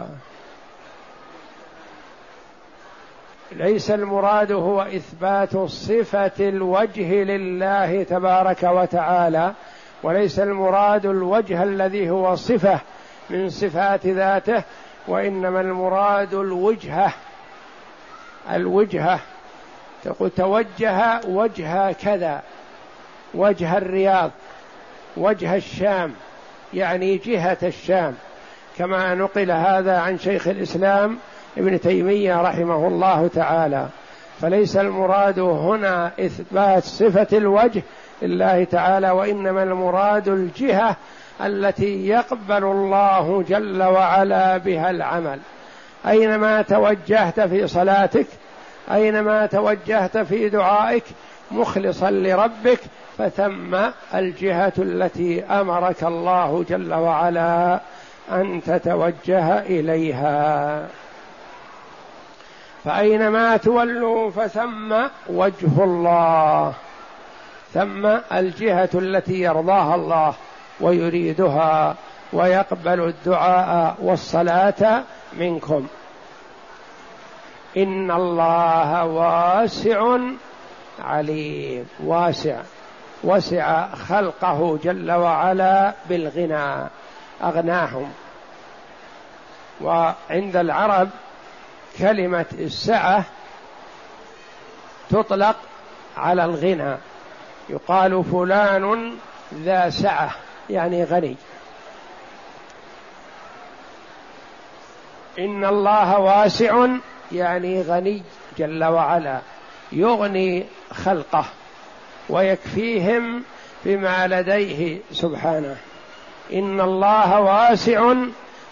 ليس 3.52 3.90
المراد 3.90 4.52
هو 4.52 4.82
إثبات 4.82 5.56
صفة 5.56 6.32
الوجه 6.40 7.22
لله 7.22 8.02
تبارك 8.02 8.62
وتعالى 8.62 9.52
وليس 10.02 10.38
المراد 10.38 11.06
الوجه 11.06 11.62
الذي 11.62 12.10
هو 12.10 12.34
صفة 12.34 12.80
من 13.30 13.50
صفات 13.50 14.06
ذاته 14.06 14.62
وإنما 15.08 15.60
المراد 15.60 16.34
الوجهه 16.34 17.12
الوجهه 18.50 19.20
تقول 20.06 20.30
توجه 20.30 21.20
وجه 21.28 21.92
كذا 21.92 22.42
وجه 23.34 23.78
الرياض 23.78 24.30
وجه 25.16 25.54
الشام 25.54 26.12
يعني 26.75 27.16
جهة 27.16 27.58
الشام. 27.62 28.14
كما 28.78 29.14
نقل 29.14 29.50
هذا 29.50 29.98
عن 29.98 30.18
شيخ 30.18 30.48
الإسلام 30.48 31.18
ابن 31.58 31.80
تيمية 31.80 32.42
رحمه 32.42 32.88
الله 32.88 33.28
تعالى. 33.28 33.88
فليس 34.40 34.76
المراد 34.76 35.38
هنا 35.38 36.10
إثبات 36.20 36.84
صفة 36.84 37.38
الوجه 37.38 37.82
لله 38.22 38.64
تعالى 38.64 39.10
وإنما 39.10 39.62
المراد 39.62 40.28
الجهة 40.28 40.96
التي 41.44 42.08
يقبل 42.08 42.64
الله 42.64 43.44
جل 43.48 43.82
وعلا 43.82 44.56
بها 44.56 44.90
العمل. 44.90 45.38
أينما 46.06 46.62
توجهت 46.62 47.40
في 47.40 47.66
صلاتك 47.66 48.26
أينما 48.93 49.47
توجهت 49.47 50.19
في 50.19 50.49
دعائك 50.49 51.05
مخلصا 51.50 52.11
لربك 52.11 52.81
فثم 53.19 53.76
الجهة 54.14 54.73
التي 54.78 55.45
أمرك 55.45 56.05
الله 56.05 56.64
جل 56.69 56.95
وعلا 56.95 57.81
أن 58.33 58.62
تتوجه 58.66 59.59
إليها. 59.59 60.87
فأينما 62.85 63.57
تولوا 63.57 64.31
فثم 64.31 64.95
وجه 65.28 65.85
الله 65.85 66.73
ثم 67.75 68.07
الجهة 68.33 68.90
التي 68.95 69.40
يرضاها 69.40 69.95
الله 69.95 70.35
ويريدها 70.81 71.95
ويقبل 72.33 73.00
الدعاء 73.00 73.97
والصلاة 74.02 75.02
منكم. 75.38 75.87
إن 77.76 78.10
الله 78.10 79.04
واسع 79.04 80.18
عليم. 80.98 81.88
واسع. 82.04 82.60
وسع 83.24 83.94
خلقه 83.94 84.78
جل 84.84 85.12
وعلا 85.12 85.94
بالغنى. 86.08 86.88
أغناهم. 87.42 88.12
وعند 89.80 90.56
العرب 90.56 91.08
كلمة 91.98 92.46
السعة 92.52 93.24
تطلق 95.10 95.56
على 96.16 96.44
الغنى. 96.44 96.96
يقال 97.68 98.24
فلان 98.24 99.16
ذا 99.54 99.90
سعة 99.90 100.30
يعني 100.70 101.04
غني. 101.04 101.36
إن 105.38 105.64
الله 105.64 106.18
واسع 106.18 106.86
يعني 107.32 107.82
غني 107.82 108.22
جل 108.58 108.84
وعلا 108.84 109.40
يغني 109.92 110.64
خلقه 110.92 111.44
ويكفيهم 112.28 113.42
بما 113.84 114.26
لديه 114.26 114.98
سبحانه. 115.12 115.76
إن 116.52 116.80
الله 116.80 117.40
واسع 117.40 118.14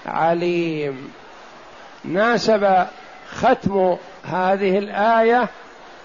عليم. 0.06 1.12
ناسب 2.04 2.86
ختم 3.30 3.96
هذه 4.24 4.78
الآية 4.78 5.48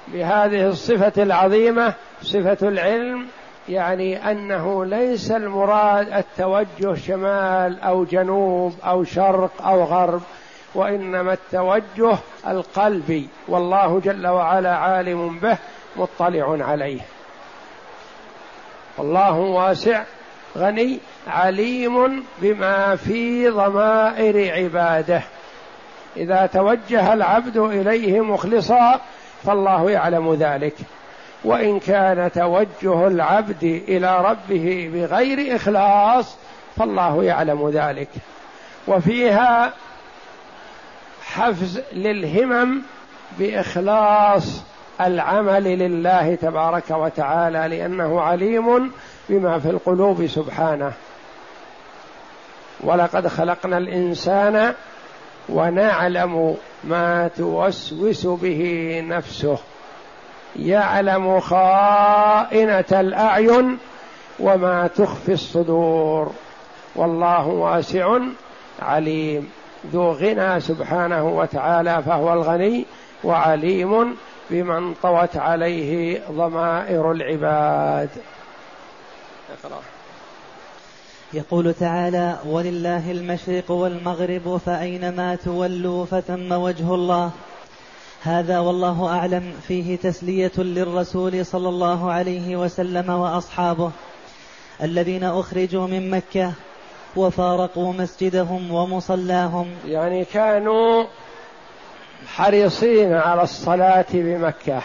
بهذه 0.08 0.68
الصفة 0.68 1.24
العظيمة 1.24 1.94
صفة 2.22 2.68
العلم 2.68 3.28
يعني 3.70 4.32
أنه 4.32 4.86
ليس 4.86 5.32
المراد 5.32 6.14
التوجه 6.14 6.96
شمال 6.96 7.82
أو 7.82 8.04
جنوب 8.04 8.76
أو 8.86 9.04
شرق 9.04 9.52
أو 9.66 9.84
غرب. 9.84 10.22
وإنما 10.76 11.34
التوجه 11.34 12.18
القلبي 12.48 13.30
والله 13.48 14.00
جل 14.00 14.28
وعلا 14.28 14.76
عالم 14.76 15.40
به 15.40 15.58
مطلع 15.96 16.66
عليه. 16.66 17.02
الله 19.00 19.34
واسع 19.34 20.04
غني 20.58 21.00
عليم 21.28 22.24
بما 22.42 22.96
في 22.96 23.50
ضمائر 23.50 24.54
عباده. 24.54 25.22
إذا 26.18 26.46
توجه 26.46 27.14
العبد 27.14 27.58
إليه 27.58 28.22
مخلصا 28.22 29.00
فالله 29.44 29.92
يعلم 29.92 30.34
ذلك. 30.34 30.76
وإن 31.44 31.80
كان 31.80 32.32
توجه 32.32 33.08
العبد 33.08 33.64
إلى 33.64 34.22
ربه 34.22 34.90
بغير 34.94 35.56
إخلاص 35.56 36.38
فالله 36.78 37.24
يعلم 37.24 37.70
ذلك. 37.70 38.10
وفيها 38.88 39.74
حفز 41.34 41.82
للهمم 41.94 42.82
بإخلاص 43.40 44.64
العمل 45.02 45.64
لله 45.64 46.36
تبارك 46.36 46.92
وتعالى 46.92 47.78
لأنه 47.78 48.22
عليم 48.22 48.92
بما 49.30 49.60
في 49.60 49.70
القلوب 49.70 50.28
سبحانه. 50.28 50.92
ولقد 52.82 53.28
خلقنا 53.28 53.78
الإنسان 53.78 54.74
ونعلم 55.50 56.58
ما 56.84 57.28
توسوس 57.38 58.28
به 58.28 59.02
نفسه. 59.08 59.58
يعلم 60.56 61.40
خائنة 61.40 62.86
الأعين 62.92 63.78
وما 64.40 64.88
تخفي 64.88 65.32
الصدور. 65.32 66.32
والله 66.96 67.48
واسع 67.48 68.20
عليم. 68.82 69.50
ذو 69.94 70.12
غنى 70.12 70.60
سبحانه 70.60 71.28
وتعالى 71.28 72.04
فهو 72.04 72.34
الغني 72.34 72.86
وعليم 73.24 74.16
بمن 74.50 74.94
طوت 74.94 75.38
عليه 75.38 76.22
ضمائر 76.32 77.12
العباد. 77.12 78.10
يقول 81.34 81.74
تعالى 81.74 82.40
ولله 82.46 83.12
المشرق 83.12 83.72
والمغرب 83.72 84.62
فأينما 84.66 85.36
تولوا 85.36 86.06
فثم 86.06 86.52
وجه 86.52 86.96
الله. 86.96 87.32
هذا 88.24 88.60
والله 88.60 89.08
أعلم 89.08 89.54
فيه 89.68 89.96
تسلية 89.96 90.52
للرسول 90.58 91.46
صلى 91.46 91.70
الله 91.70 92.12
عليه 92.12 92.56
وسلم 92.56 93.10
وأصحابه 93.10 93.92
الذين 94.84 95.24
أخرجوا 95.24 95.88
من 95.88 96.10
مكة 96.10 96.54
وفارقوا 97.16 97.94
مسجدهم 97.94 98.72
ومصلاهم. 98.72 99.68
يعني 99.86 100.26
كانوا 100.26 101.06
حريصين 102.28 103.14
على 103.14 103.42
الصلاة 103.44 104.06
بمكة 104.14 104.82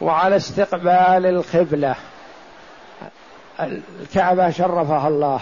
وعلى 0.00 0.36
استقبال 0.36 1.26
القبلة. 1.26 1.94
الكعبة 3.60 4.50
شرفها 4.50 5.08
الله. 5.08 5.40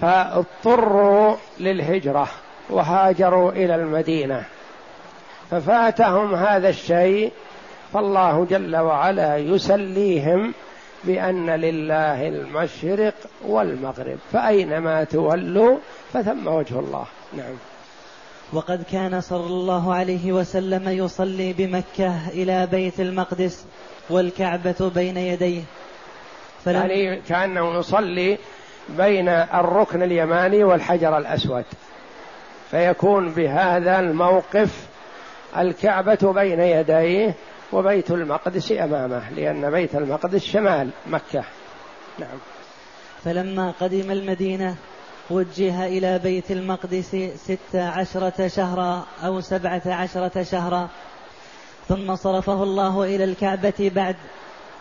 فاضطروا 0.00 1.36
للهجرة 1.60 2.28
وهاجروا 2.70 3.52
إلى 3.52 3.74
المدينة. 3.74 4.44
ففاتهم 5.50 6.34
هذا 6.34 6.68
الشيء 6.68 7.32
فالله 7.92 8.46
جل 8.50 8.76
وعلا 8.76 9.36
يسليهم 9.36 10.54
بأن 11.06 11.50
لله 11.50 12.28
المشرق 12.28 13.14
والمغرب 13.46 14.18
فأينما 14.32 15.04
تولوا 15.04 15.78
فثم 16.12 16.46
وجه 16.46 16.78
الله. 16.78 17.04
نعم. 17.36 17.54
وقد 18.52 18.84
كان 18.92 19.20
صلى 19.20 19.46
الله 19.46 19.94
عليه 19.94 20.32
وسلم 20.32 20.88
يصلي 20.88 21.52
بمكة 21.52 22.28
إلى 22.28 22.66
بيت 22.66 23.00
المقدس 23.00 23.64
والكعبة 24.10 24.90
بين 24.94 25.16
يديه. 25.16 25.62
فلم 26.64 26.76
يعني 26.76 27.20
كأنه 27.28 27.78
يصلي 27.78 28.38
بين 28.88 29.28
الركن 29.28 30.02
اليماني 30.02 30.64
والحجر 30.64 31.18
الأسود. 31.18 31.64
فيكون 32.70 33.28
بهذا 33.28 34.00
الموقف 34.00 34.86
الكعبة 35.56 36.32
بين 36.32 36.60
يديه 36.60 37.34
وبيت 37.72 38.10
المقدس 38.10 38.72
أمامه 38.72 39.30
لأن 39.30 39.70
بيت 39.70 39.94
المقدس 39.94 40.44
شمال 40.44 40.90
مكة. 41.06 41.44
نعم. 42.18 42.38
فلما 43.24 43.74
قدم 43.80 44.10
المدينة 44.10 44.76
وجه 45.30 45.86
إلى 45.86 46.18
بيت 46.18 46.50
المقدس 46.50 47.16
ست 47.36 47.74
عشرة 47.76 48.48
شهرا 48.48 49.06
أو 49.24 49.40
سبعة 49.40 49.82
عشرة 49.86 50.42
شهرا 50.42 50.88
ثم 51.88 52.16
صرفه 52.16 52.62
الله 52.62 53.04
إلى 53.04 53.24
الكعبة 53.24 53.90
بعد. 53.94 54.16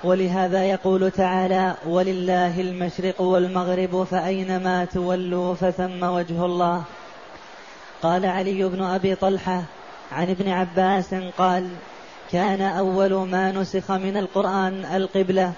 ولهذا 0.03 0.63
يقول 0.63 1.11
تعالى 1.11 1.75
ولله 1.85 2.61
المشرق 2.61 3.21
والمغرب 3.21 4.03
فأينما 4.03 4.85
تولوا 4.85 5.53
فثم 5.53 6.03
وجه 6.03 6.45
الله 6.45 6.83
قال 8.01 8.25
علي 8.25 8.63
بن 8.63 8.83
أبي 8.83 9.15
طلحة 9.15 9.63
عن 10.11 10.29
ابن 10.29 10.49
عباس 10.49 11.15
قال 11.37 11.69
كان 12.33 12.61
أول 12.61 13.13
ما 13.13 13.51
نسخ 13.51 13.91
من 13.91 14.17
القرآن 14.17 14.85
القبلة 14.85 15.53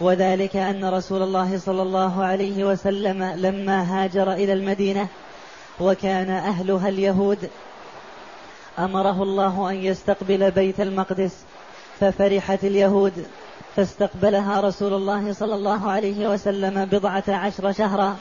وذلك 0.00 0.56
أن 0.56 0.84
رسول 0.84 1.22
الله 1.22 1.58
صلى 1.58 1.82
الله 1.82 2.24
عليه 2.24 2.64
وسلم 2.64 3.22
لما 3.22 3.82
هاجر 3.82 4.32
إلى 4.32 4.52
المدينة 4.52 5.06
وكان 5.80 6.30
أهلها 6.30 6.88
اليهود 6.88 7.50
أمره 8.78 9.22
الله 9.22 9.70
أن 9.70 9.74
يستقبل 9.74 10.50
بيت 10.50 10.80
المقدس 10.80 11.44
ففرحت 12.00 12.64
اليهود 12.64 13.26
فاستقبلها 13.76 14.60
رسول 14.60 14.94
الله 14.94 15.32
صلى 15.32 15.54
الله 15.54 15.90
عليه 15.90 16.28
وسلم 16.28 16.84
بضعة 16.84 17.24
عشر 17.28 17.72
شهرا. 17.72 18.16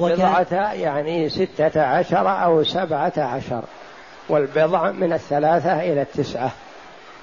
بضعة 0.00 0.72
يعني 0.72 1.28
ستة 1.28 1.82
عشر 1.82 2.44
أو 2.44 2.64
سبعة 2.64 3.12
عشر 3.16 3.64
والبضع 4.28 4.90
من 4.90 5.12
الثلاثة 5.12 5.80
إلى 5.80 6.02
التسعة. 6.02 6.52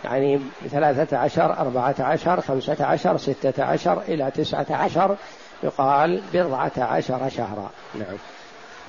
يعني 0.05 0.39
ثلاثة 0.71 1.17
عشر 1.17 1.59
أربعة 1.59 1.95
عشر 1.99 2.41
خمسة 2.41 2.85
عشر 2.85 3.17
ستة 3.17 3.63
عشر 3.63 4.01
إلى 4.01 4.31
تسعة 4.31 4.65
عشر 4.69 5.15
يقال 5.63 6.21
بضعة 6.33 6.71
عشر 6.77 7.29
شهرا. 7.29 7.69
نعم. 7.95 8.17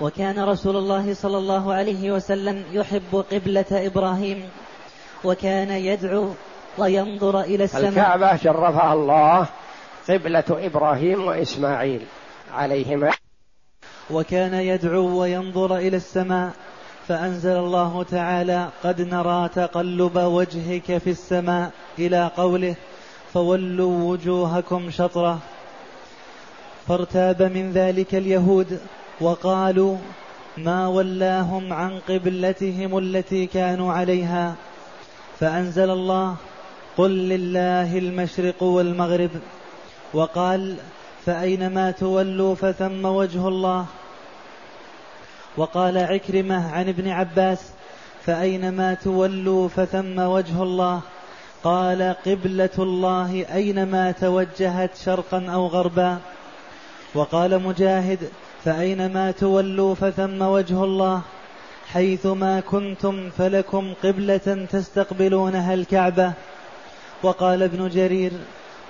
وكان 0.01 0.45
رسول 0.45 0.77
الله 0.77 1.15
صلى 1.15 1.39
الله 1.39 1.75
عليه 1.75 2.13
وسلم 2.13 2.65
يحب 2.73 3.25
قبلة 3.33 3.65
إبراهيم 3.73 4.49
وكان 5.25 5.71
يدعو 5.71 6.29
وينظر 6.79 7.41
إلى 7.41 7.65
السماء. 7.65 7.89
الكعبة 7.89 8.37
شرفها 8.37 8.93
الله 8.93 9.47
قبلة 10.11 10.45
إبراهيم 10.51 11.27
وإسماعيل 11.27 12.03
عليهما. 12.53 13.13
وكان 14.11 14.55
يدعو 14.55 15.21
وينظر 15.21 15.77
إلى 15.77 15.97
السماء. 15.97 16.53
فأنزل 17.09 17.57
الله 17.57 18.03
تعالى 18.03 18.69
قد 18.85 19.01
نرى 19.01 19.49
تقلب 19.55 20.17
وجهك 20.17 20.99
في 20.99 21.11
السماء 21.11 21.71
إلى 21.99 22.31
قوله 22.37 22.75
فولوا 23.35 24.11
وجوهكم 24.11 24.91
شطرة. 24.91 25.39
فارتاب 26.89 27.43
من 27.43 27.73
ذلك 27.73 28.15
اليهود 28.15 28.81
وقالوا 29.21 29.97
ما 30.57 30.89
ولاهم 30.89 31.73
عن 31.73 31.99
قبلتهم 32.09 32.99
التي 32.99 33.47
كانوا 33.47 33.93
عليها. 33.93 34.55
فأنزل 35.41 35.91
الله 35.91 36.37
قل 36.97 37.11
لله 37.11 37.99
المشرق 37.99 38.63
والمغرب 38.63 39.31
وقال 40.15 40.77
فأينما 41.27 41.91
تولوا 41.91 42.55
فثم 42.55 43.05
وجه 43.05 43.49
الله 43.49 43.87
وقال 45.57 45.99
عكرمة 45.99 46.73
عن 46.73 46.89
ابن 46.89 47.09
عباس 47.09 47.59
فأينما 48.27 48.95
تولوا 48.95 49.69
فثم 49.69 50.19
وجه 50.19 50.63
الله. 50.63 51.01
قال 51.65 52.15
قبلة 52.27 52.77
الله 52.79 53.47
أينما 53.55 54.13
توجهت 54.13 54.91
شرقا 55.05 55.47
أو 55.49 55.67
غربا. 55.67 56.19
وقال 57.15 57.63
مجاهد 57.63 58.19
فأينما 58.65 59.31
تولوا 59.31 59.95
فثم 59.95 60.43
وجه 60.43 60.85
الله. 60.85 61.23
حيثما 61.93 62.61
كنتم 62.61 63.31
فلكم 63.31 63.95
قبلة 64.05 64.67
تستقبلونها 64.71 65.75
الكعبة. 65.75 66.33
وقال 67.23 67.63
ابن 67.63 67.89
جرير 67.89 68.33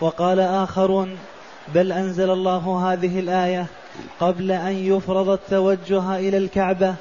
وقال 0.00 0.40
آخرون 0.40 1.16
بل 1.74 1.92
أنزل 1.92 2.30
الله 2.30 2.92
هذه 2.92 3.20
الآية 3.20 3.66
قبل 4.20 4.52
أن 4.52 4.72
يفرض 4.72 5.28
التوجه 5.28 6.18
إلى 6.18 6.36
الكعبة 6.36 6.94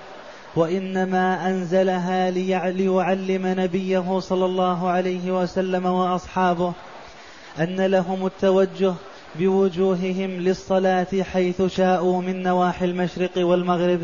وإنما 0.56 1.50
أنزلها 1.50 2.32
ليعلم 2.32 3.42
نبيه 3.48 4.20
صلى 4.20 4.46
الله 4.46 4.90
عليه 4.90 5.42
وسلم 5.42 5.86
وأصحابه 5.86 6.74
أن 7.60 7.82
لهم 7.82 8.26
التوجه 8.26 8.94
بوجوههم 9.40 10.32
للصلاة 10.32 11.08
حيث 11.34 11.62
شاءوا 11.62 12.22
من 12.22 12.44
نواحي 12.44 12.86
المشرق 12.86 13.32
والمغرب 13.38 14.02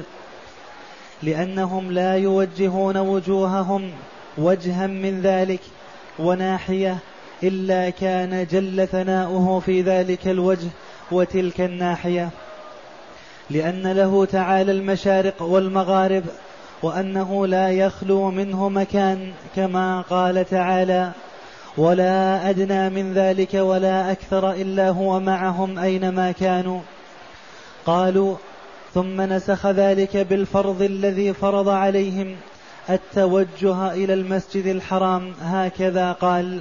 لأنهم 1.23 1.91
لا 1.91 2.15
يوجهون 2.15 2.97
وجوههم 2.97 3.91
وجها 4.37 4.87
من 4.87 5.21
ذلك 5.21 5.59
وناحية 6.19 6.97
إلا 7.43 7.89
كان 7.89 8.47
جل 8.51 8.87
ثناؤه 8.87 9.59
في 9.59 9.81
ذلك 9.81 10.27
الوجه 10.27 10.67
وتلك 11.11 11.61
الناحية. 11.61 12.29
لأن 13.51 13.91
له 13.91 14.25
تعالى 14.25 14.71
المشارق 14.71 15.41
والمغارب 15.41 16.23
وأنه 16.83 17.47
لا 17.47 17.71
يخلو 17.71 18.31
منه 18.31 18.69
مكان 18.69 19.31
كما 19.55 20.01
قال 20.01 20.45
تعالى 20.49 21.11
ولا 21.77 22.49
أدنى 22.49 22.89
من 22.89 23.13
ذلك 23.13 23.53
ولا 23.53 24.11
أكثر 24.11 24.51
إلا 24.51 24.89
هو 24.89 25.19
معهم 25.19 25.79
أينما 25.79 26.31
كانوا. 26.31 26.79
قالوا 27.85 28.35
ثم 28.93 29.21
نسخ 29.21 29.65
ذلك 29.65 30.17
بالفرض 30.17 30.81
الذي 30.81 31.33
فرض 31.33 31.69
عليهم 31.69 32.35
التوجه 32.89 33.93
إلى 33.93 34.13
المسجد 34.13 34.65
الحرام 34.65 35.33
هكذا 35.41 36.11
قال. 36.11 36.59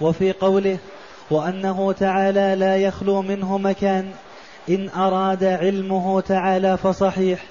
وفي 0.00 0.32
قوله 0.32 0.78
وأنه 1.30 1.92
تعالى 1.92 2.54
لا 2.58 2.76
يخلو 2.76 3.22
منه 3.22 3.58
مكان 3.58 4.10
إن 4.68 4.88
أراد 4.88 5.44
علمه 5.44 6.20
تعالى 6.20 6.76
فصحيح 6.76 7.44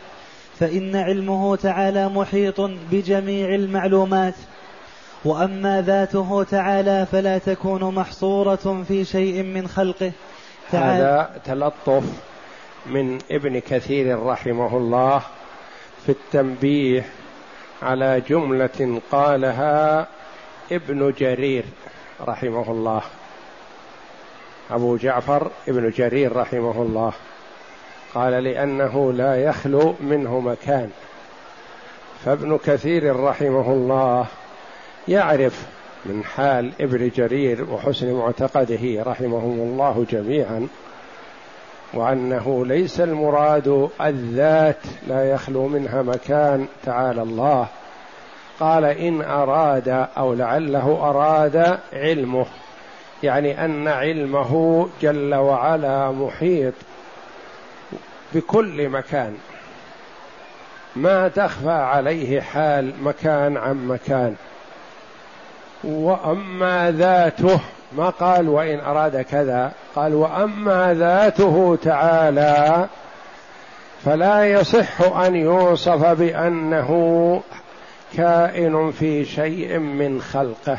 فإن 0.60 0.95
علمه 0.95 1.56
تعالى 1.56 2.10
محيط 2.10 2.62
بجميع 2.62 3.56
المعلومات. 3.56 4.34
وأما 5.25 5.82
ذاته 5.82 6.43
تعالى 6.43 7.06
فلا 7.12 7.38
تكون 7.38 7.95
محصورة 7.95 8.84
في 8.88 9.06
شيء 9.06 9.43
من 9.43 9.67
خلقه. 9.67 10.12
تعالى 10.71 11.04
هذا 11.04 11.41
تلطف 11.45 12.04
من 12.86 13.19
ابن 13.32 13.60
كثير 13.60 14.19
رحمه 14.19 14.78
الله 14.78 15.21
في 16.06 16.12
التنبيه 16.12 17.06
على 17.82 18.21
جملة 18.30 19.01
قالها 19.12 20.08
ابن 20.71 21.13
جرير 21.19 21.63
رحمه 22.28 22.71
الله. 22.71 23.01
أبو 24.71 24.97
جعفر 24.97 25.51
ابن 25.67 25.89
جرير 25.89 26.36
رحمه 26.36 26.82
الله. 26.82 27.13
قال 28.13 28.43
لأنه 28.43 29.13
لا 29.13 29.43
يخلو 29.43 29.95
منه 30.01 30.39
مكان. 30.39 30.89
فابن 32.25 32.58
كثير 32.58 33.19
رحمه 33.19 33.71
الله 33.71 34.25
يعرف 35.08 35.65
من 36.06 36.23
حال 36.23 36.71
ابن 36.82 37.12
جرير 37.15 37.65
وحسن 37.71 38.13
معتقده 38.13 39.04
رحمهم 39.04 39.60
الله 39.60 40.06
جميعا 40.10 40.67
وأنه 41.93 42.65
ليس 42.65 43.01
المراد 43.01 43.89
الذات 44.01 44.80
لا 45.08 45.32
يخلو 45.32 45.67
منها 45.67 46.01
مكان 46.01 46.67
تعالى 46.86 47.21
الله. 47.21 47.67
قال 48.60 48.84
إن 48.84 49.21
أراد 49.21 50.08
أو 50.17 50.34
لعله 50.34 51.10
أراد 51.10 51.80
علمه. 51.93 52.45
يعني 53.26 53.66
أن 53.66 53.88
علمه 53.88 54.88
جل 55.02 55.36
وعلا 55.36 56.12
محيط 56.12 56.74
بكل 58.34 58.90
مكان. 58.90 59.38
ما 60.96 61.28
تخفى 61.28 61.72
عليه 61.72 62.42
حال 62.42 62.94
مكان 63.04 63.58
عن 63.58 63.88
مكان. 63.88 64.36
وأما 65.84 66.92
ذاته 66.92 67.60
ما 67.98 68.10
قال 68.10 68.50
وإن 68.50 68.80
أراد 68.80 69.22
كذا 69.22 69.72
قال 69.96 70.14
وأما 70.14 70.94
ذاته 70.94 71.78
تعالى 71.84 72.88
فلا 74.06 74.46
يصح 74.46 75.02
أن 75.02 75.36
يوصف 75.36 76.06
بأنه 76.06 77.42
كائن 78.18 78.92
في 78.92 79.26
شيء 79.26 79.78
من 79.78 80.22
خلقه. 80.22 80.78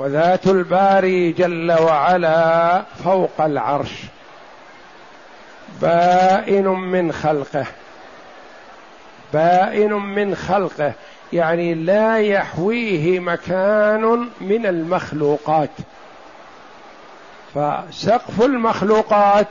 وذات 0.00 0.46
الباري 0.46 1.32
جل 1.32 1.72
وعلا 1.72 2.82
فوق 3.04 3.40
العرش. 3.40 3.92
بائن 5.82 6.66
من 6.66 7.12
خلقه. 7.12 7.66
بائن 9.32 9.92
من 9.92 10.34
خلقه. 10.34 10.92
يعني 11.32 11.74
لا 11.74 12.18
يحويه 12.18 13.20
مكان 13.20 14.28
من 14.40 14.66
المخلوقات. 14.66 15.70
فسقف 17.54 18.42
المخلوقات 18.42 19.48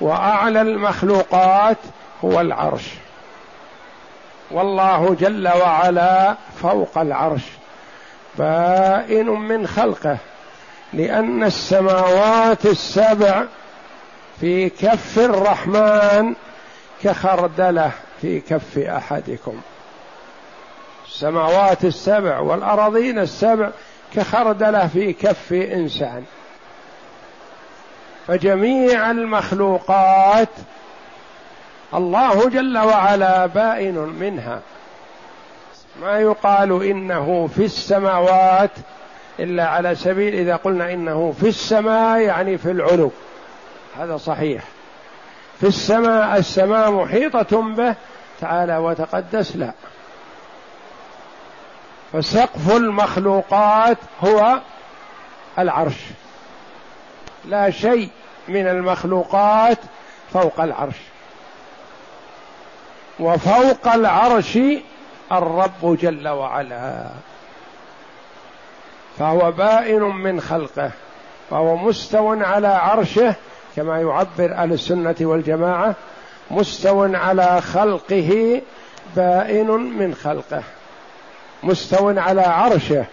وأعلى 0.00 0.60
المخلوقات 0.60 1.78
هو 2.24 2.40
العرش. 2.40 2.88
والله 4.50 5.16
جل 5.20 5.48
وعلا 5.48 6.36
فوق 6.62 6.98
العرش. 6.98 7.59
بائن 8.38 9.26
من 9.26 9.66
خلقه 9.66 10.18
لأن 10.92 11.44
السماوات 11.44 12.66
السبع 12.66 13.44
في 14.40 14.68
كف 14.68 15.18
الرحمن 15.18 16.34
كخردلة 17.02 17.90
في 18.20 18.40
كف 18.40 18.78
أحدكم. 18.78 19.60
السماوات 21.06 21.84
السبع 21.84 22.38
والأراضين 22.38 23.18
السبع 23.18 23.70
كخردلة 24.14 24.86
في 24.86 25.12
كف 25.12 25.52
إنسان. 25.52 26.24
فجميع 28.26 29.10
المخلوقات 29.10 30.48
الله 31.94 32.48
جل 32.48 32.78
وعلا 32.78 33.46
بائن 33.46 33.94
منها. 33.94 34.60
ما 36.00 36.18
يقال 36.18 36.84
إنه 36.84 37.48
في 37.56 37.64
السماوات 37.64 38.70
إلا 39.38 39.68
على 39.68 39.94
سبيل 39.94 40.34
إذا 40.34 40.56
قلنا 40.56 40.92
إنه 40.92 41.34
في 41.40 41.48
السماء 41.48 42.20
يعني 42.20 42.58
في 42.58 42.70
العلو. 42.70 43.10
هذا 43.98 44.16
صحيح. 44.16 44.62
في 45.60 45.66
السماء 45.66 46.38
السماء 46.38 46.90
محيطة 46.90 47.62
به 47.62 47.94
تعالى 48.40 48.76
وتقدس 48.76 49.56
لا. 49.56 49.72
فسقف 52.12 52.76
المخلوقات 52.76 53.98
هو 54.24 54.58
العرش. 55.58 55.98
لا 57.44 57.70
شيء 57.70 58.08
من 58.48 58.66
المخلوقات 58.66 59.78
فوق 60.32 60.60
العرش. 60.60 60.96
وفوق 63.20 63.88
العرش 63.88 64.58
الرب 65.32 65.98
جل 66.00 66.28
وعلا. 66.28 67.04
فهو 69.18 69.52
بائن 69.52 70.02
من 70.02 70.40
خلقه 70.40 70.90
فهو 71.50 71.76
مستو 71.76 72.32
على 72.32 72.68
عرشه 72.68 73.34
كما 73.76 74.00
يعبر 74.00 74.54
أهل 74.54 74.72
السنة 74.72 75.16
والجماعة 75.20 75.94
مستو 76.50 77.14
على 77.14 77.60
خلقه 77.60 78.62
بائن 79.16 79.70
من 79.70 80.14
خلقه. 80.14 80.62
مستو 81.62 82.08
على 82.16 82.42
عرشه 82.42 83.04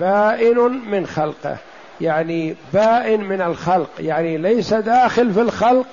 بائن 0.00 0.58
من 0.90 1.06
خلقه. 1.06 1.56
يعني 2.00 2.56
بائن 2.72 3.20
من 3.24 3.42
الخلق 3.42 3.90
يعني 3.98 4.36
ليس 4.36 4.74
داخل 4.74 5.34
في 5.34 5.40
الخلق 5.40 5.86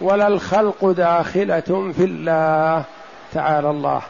ولا 0.00 0.26
الخلق 0.26 0.90
داخلة 0.90 1.92
في 1.96 2.04
الله. 2.04 2.84
تعالى 3.32 3.70
الله. 3.70 4.02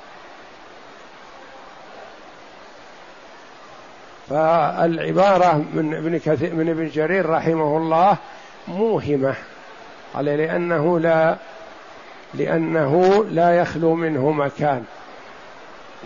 فالعبارة 4.29 5.65
من 5.75 5.95
ابن 5.95 6.19
كثير 6.19 6.55
من 6.55 6.69
ابن 6.69 6.89
جرير 6.89 7.31
رحمه 7.31 7.77
الله 7.77 8.17
موهمة 8.69 9.35
قال 10.15 10.25
لأنه 10.25 10.99
لا 10.99 11.37
لأنه 12.35 13.25
لا 13.31 13.57
يخلو 13.57 13.95
منه 13.95 14.31
مكان. 14.31 14.85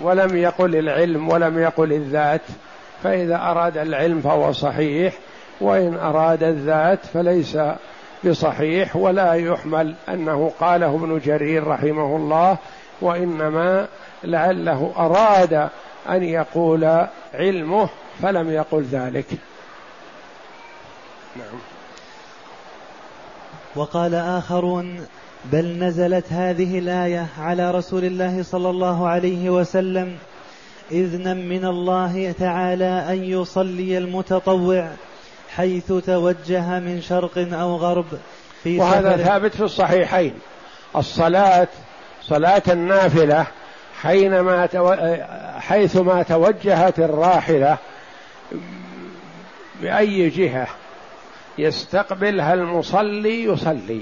ولم 0.02 0.36
يقل 0.36 0.76
العلم 0.76 1.28
ولم 1.28 1.58
يقل 1.58 1.92
الذات 1.92 2.42
فإذا 3.02 3.36
أراد 3.36 3.78
العلم 3.78 4.20
فهو 4.20 4.52
صحيح 4.52 5.14
وإن 5.60 5.94
أراد 5.94 6.42
الذات 6.42 7.06
فليس 7.06 7.58
بصحيح 8.24 8.96
ولا 8.96 9.32
يحمل 9.32 9.94
أنه 10.08 10.52
قاله 10.60 10.94
ابن 10.94 11.20
جرير 11.24 11.66
رحمه 11.66 12.16
الله 12.16 12.56
وإنما 13.00 13.86
لعله 14.24 14.92
أراد 14.96 15.68
أن 16.08 16.22
يقول 16.22 17.06
علمه 17.34 17.88
فلم 18.22 18.50
يقل 18.50 18.82
ذلك. 18.82 19.26
نعم. 21.36 21.58
وقال 23.76 24.14
آخرون 24.14 25.06
بل 25.44 25.78
نزلت 25.78 26.32
هذه 26.32 26.78
الآية 26.78 27.26
على 27.38 27.70
رسول 27.70 28.04
الله 28.04 28.42
صلى 28.42 28.70
الله 28.70 29.08
عليه 29.08 29.50
وسلم 29.50 30.16
إذنا 30.92 31.34
من 31.34 31.64
الله 31.64 32.34
تعالى 32.38 33.04
أن 33.08 33.24
يصلي 33.24 33.98
المتطوع 33.98 34.88
حيث 35.56 35.92
توجه 35.92 36.80
من 36.80 37.02
شرق 37.02 37.38
أو 37.52 37.76
غرب 37.76 38.06
في 38.62 38.78
وهذا 38.78 39.16
ثابت 39.16 39.54
في 39.54 39.62
الصحيحين. 39.62 40.34
الصلاة 40.96 41.68
صلاة 42.22 42.62
النافلة 42.68 43.46
حينما. 44.02 44.68
حيثما 45.60 46.22
توجهت 46.22 46.98
الراحلة 46.98 47.78
بأي 49.80 50.28
جهة 50.28 50.66
يستقبلها 51.58 52.54
المصلي 52.54 53.44
يصلي. 53.44 54.00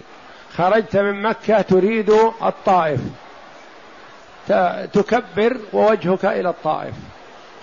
خرجت 0.56 0.96
من 0.96 1.22
مكة 1.22 1.60
تريد 1.60 2.10
الطائف. 2.42 3.00
تكبر 4.92 5.56
ووجهك 5.72 6.24
إلى 6.24 6.48
الطائف. 6.48 6.94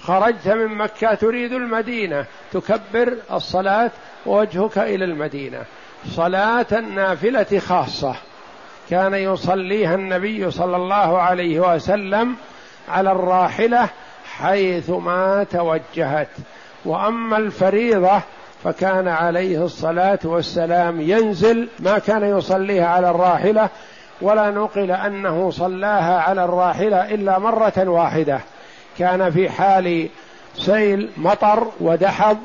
خرجت 0.01 0.47
من 0.47 0.77
مكة 0.77 1.13
تريد 1.13 1.53
المدينة. 1.53 2.25
تكبر 2.51 3.17
الصلاة 3.31 3.91
ووجهك 4.25 4.77
إلى 4.77 5.05
المدينة. 5.05 5.63
صلاة 6.07 6.65
النافلة 6.71 7.59
خاصة. 7.59 8.15
كان 8.89 9.13
يصليها 9.13 9.95
النبي 9.95 10.51
صلى 10.51 10.75
الله 10.75 11.21
عليه 11.21 11.59
وسلم 11.59 12.35
على 12.89 13.11
الراحلة 13.11 13.89
حيثما 14.37 15.43
توجهت. 15.43 16.29
وأما 16.85 17.37
الفريضة 17.37 18.21
فكان 18.63 19.07
عليه 19.07 19.65
الصلاة 19.65 20.19
والسلام 20.23 21.01
ينزل 21.01 21.69
ما 21.79 21.99
كان 21.99 22.37
يصليها 22.37 22.87
على 22.87 23.09
الراحلة 23.09 23.69
ولا 24.21 24.51
نقل 24.51 24.91
أنه 24.91 25.51
صلاها 25.51 26.19
على 26.19 26.43
الراحلة 26.43 27.13
إلا 27.13 27.39
مرة 27.39 27.73
واحدة. 27.77 28.39
كان 28.97 29.31
في 29.31 29.49
حال 29.49 30.09
سيل 30.55 31.09
مطر 31.17 31.67
ودحض 31.79 32.37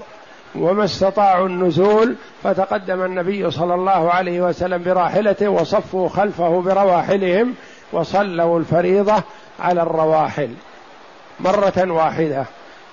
وما 0.54 0.84
استطاعوا 0.84 1.46
النزول 1.46 2.16
فتقدم 2.42 3.02
النبي 3.02 3.50
صلى 3.50 3.74
الله 3.74 4.10
عليه 4.10 4.40
وسلم 4.40 4.82
براحلته 4.82 5.48
وصفوا 5.48 6.08
خلفه 6.08 6.60
برواحلهم 6.60 7.54
وصلوا 7.92 8.58
الفريضة 8.58 9.22
على 9.60 9.82
الرواحل 9.82 10.50
مرة 11.40 11.92
واحدة. 11.92 12.44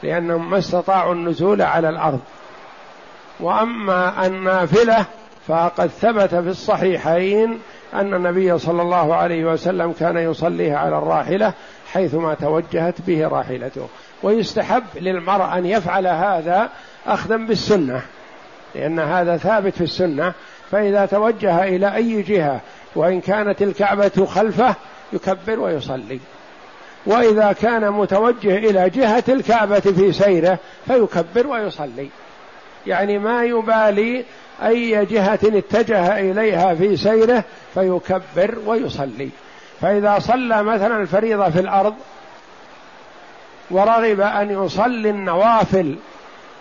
لأنهم 0.04 0.50
ما 0.50 0.58
استطاعوا 0.58 1.14
النزول 1.14 1.62
على 1.62 1.90
الأرض. 1.90 2.20
وأما 3.40 4.26
النافلة 4.26 5.06
فقد 5.48 5.88
ثبت 5.88 6.36
في 6.36 6.50
الصحيحين 6.50 7.60
أن 7.94 8.14
النبي 8.14 8.58
صلى 8.58 8.82
الله 8.82 9.16
عليه 9.16 9.46
وسلم 9.46 9.92
كان 9.92 10.18
يصليها 10.18 10.78
على 10.78 10.98
الراحلة 10.98 11.54
حيثما 11.92 12.34
توجهت 12.34 13.02
به 13.08 13.28
راحلته. 13.28 13.88
ويستحب 14.24 14.84
للمرء 14.96 15.58
أن 15.58 15.66
يفعل 15.66 16.08
هذا 16.08 16.70
اخذا 17.08 17.38
بالسنة 17.38 18.02
لأن 18.76 19.00
هذا 19.00 19.38
ثابت 19.38 19.74
في 19.74 19.84
السنة. 19.84 20.34
فإذا 20.72 21.06
توجه 21.06 21.64
إلى 21.64 21.96
أي 21.96 22.22
جهة 22.22 22.62
وإن 22.96 23.22
كانت 23.22 23.62
الكعبة 23.62 24.26
خلفه 24.26 24.76
يكبر 25.14 25.60
ويصلي. 25.60 26.20
وإذا 27.06 27.56
كان 27.62 27.92
متوجه 27.92 28.58
إلى 28.58 28.90
جهة 28.90 29.24
الكعبة 29.30 29.80
في 29.80 30.12
سيره 30.12 30.58
فيكبر 30.88 31.48
ويصلي. 31.48 32.10
يعني 32.88 33.18
ما 33.18 33.44
يبالي 33.44 34.26
أي 34.64 35.06
جهة 35.06 35.40
اتجه 35.44 36.20
إليها 36.20 36.76
في 36.76 36.98
سيره 36.98 37.44
فيكبر 37.74 38.58
ويصلي. 38.66 39.30
فإذا 39.82 40.20
صلى 40.20 40.64
مثلا 40.64 41.02
الفريضة 41.02 41.50
في 41.50 41.60
الأرض 41.60 41.96
ورغب 43.72 44.20
أن 44.20 44.64
يصلي 44.66 45.10
النوافل 45.10 45.96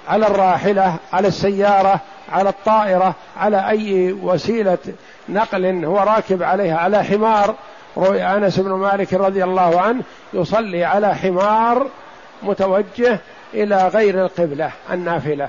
على 0.08 0.26
الراحلة 0.26 0.96
على 1.12 1.28
السيارة 1.28 2.00
على 2.32 2.48
الطائرة 2.48 3.14
على 3.36 3.68
أي 3.68 4.12
وسيلة 4.12 4.78
نقل 5.28 5.84
هو 5.84 5.98
راكب 5.98 6.42
عليها 6.42 6.76
على 6.76 7.04
حمار 7.04 7.54
روي 7.96 8.22
أنس 8.22 8.60
بن 8.60 8.70
مالك 8.70 9.14
رضي 9.14 9.44
الله 9.44 9.80
عنه 9.80 10.02
يصلي 10.34 10.84
على 10.84 11.14
حمار 11.14 11.86
متوجه 12.42 13.18
إلى 13.54 13.88
غير 13.88 14.24
القبلة 14.24 14.70
النافلة. 14.90 15.48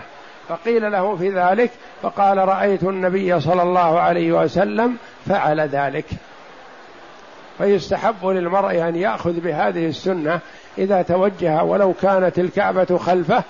فقيل 0.50 0.92
له 0.92 1.16
في 1.16 1.30
ذلك 1.30 1.72
فقال 2.02 2.38
رأيت 2.38 2.84
النبي 2.84 3.40
صلى 3.40 3.62
الله 3.62 4.00
عليه 4.00 4.32
وسلم 4.32 4.98
فعل 5.26 5.62
ذلك. 5.62 6.06
فيستحب 7.58 8.26
للمرء 8.26 8.88
أن 8.88 8.96
يأخذ 8.96 9.40
بهذه 9.40 9.88
السنة 9.88 10.40
إذا 10.78 11.02
توجه 11.02 11.64
ولو 11.64 11.94
كانت 12.02 12.40
الكعبة 12.40 12.98
خلفه 12.98 13.44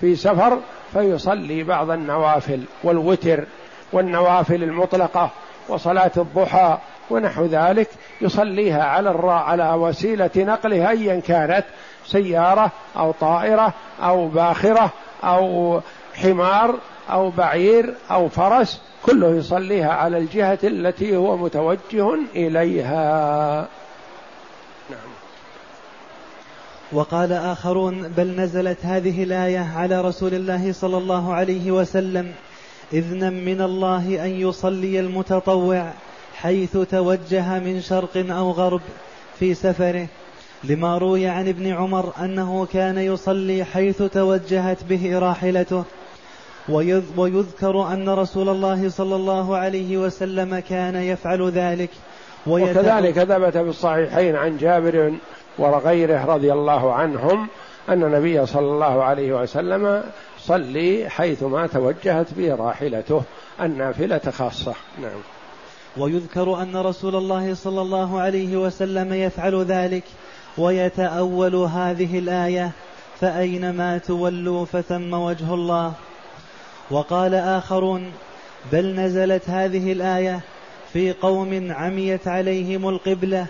في 0.00 0.16
سفر 0.16 0.58
فيصلي 0.92 1.62
بعض 1.62 1.90
النوافل 1.90 2.60
والوتر 2.84 3.44
والنوافل 3.92 4.62
المطلقة 4.62 5.30
وصلاة 5.68 6.10
الضحى 6.16 6.78
ونحو 7.10 7.44
ذلك 7.44 7.88
يصليها 8.20 8.84
على 8.84 9.10
الراء 9.10 9.42
على 9.42 9.72
وسيلة 9.72 10.30
نقلها 10.36 10.90
أيا 10.90 11.20
كانت 11.20 11.64
سيارة 12.06 12.70
أو 12.96 13.12
طائرة 13.12 13.72
أو 14.02 14.28
باخرة 14.28 14.90
أو 15.24 15.80
حمار 16.14 16.74
أو 17.10 17.30
بعير 17.30 17.94
أو 18.10 18.28
فرس 18.28 18.80
كله 19.06 19.30
يصليها 19.36 19.92
على 19.92 20.18
الجهة 20.18 20.58
التي 20.64 21.16
هو 21.16 21.36
متوجه 21.36 22.14
إليها. 22.36 23.68
نعم. 24.90 24.98
وقال 26.92 27.32
آخرون 27.32 28.08
بل 28.08 28.40
نزلت 28.40 28.78
هذه 28.82 29.22
الآية 29.22 29.66
على 29.76 30.00
رسول 30.00 30.34
الله 30.34 30.72
صلى 30.72 30.98
الله 30.98 31.34
عليه 31.34 31.70
وسلم 31.70 32.32
إذنا 32.92 33.30
من 33.30 33.60
الله 33.60 34.24
أن 34.24 34.30
يصلي 34.30 35.00
المتطوع. 35.00 35.92
حيث 36.42 36.76
توجه 36.76 37.58
من 37.58 37.80
شرق 37.80 38.16
أو 38.30 38.50
غرب 38.50 38.80
في 39.38 39.54
سفره 39.54 40.06
لما 40.64 40.98
روي 40.98 41.26
عن 41.26 41.48
ابن 41.48 41.66
عمر 41.66 42.12
أنه 42.20 42.66
كان 42.72 42.98
يصلي 42.98 43.64
حيث 43.64 44.02
توجهت 44.02 44.84
به 44.84 45.18
راحلته. 45.18 45.84
ويذكر 47.16 47.92
أن 47.92 48.08
رسول 48.08 48.48
الله 48.48 48.88
صلى 48.88 49.16
الله 49.16 49.56
عليه 49.56 49.96
وسلم 49.96 50.58
كان 50.58 50.96
يفعل 50.96 51.50
ذلك. 51.50 51.90
وكذلك 52.46 53.18
ثبت 53.18 53.52
في 53.52 53.60
الصحيحين 53.60 54.36
عن 54.36 54.56
جابر 54.56 55.12
وغيره 55.58 56.24
رضي 56.24 56.52
الله 56.52 56.92
عنهم 56.92 57.48
أن 57.88 58.02
النبي 58.02 58.46
صلى 58.46 58.66
الله 58.66 59.04
عليه 59.04 59.42
وسلم 59.42 60.02
صلي 60.38 61.08
حيثما 61.08 61.66
توجهت 61.66 62.34
به 62.36 62.54
راحلته 62.54 63.22
النافلة 63.60 64.20
خاصة. 64.30 64.74
نعم. 65.02 65.37
ويذكر 65.96 66.62
أن 66.62 66.76
رسول 66.76 67.16
الله 67.16 67.54
صلى 67.54 67.80
الله 67.80 68.20
عليه 68.20 68.56
وسلم 68.56 69.12
يفعل 69.12 69.64
ذلك 69.64 70.04
ويتأول 70.58 71.54
هذه 71.54 72.18
الآية 72.18 72.70
فأينما 73.20 73.98
تولوا 73.98 74.64
فثم 74.64 75.14
وجه 75.14 75.54
الله. 75.54 75.92
وقال 76.90 77.34
آخرون 77.34 78.12
بل 78.72 78.94
نزلت 78.94 79.50
هذه 79.50 79.92
الآية 79.92 80.40
في 80.92 81.12
قوم 81.12 81.72
عميت 81.72 82.28
عليهم 82.28 82.88
القبلة 82.88 83.46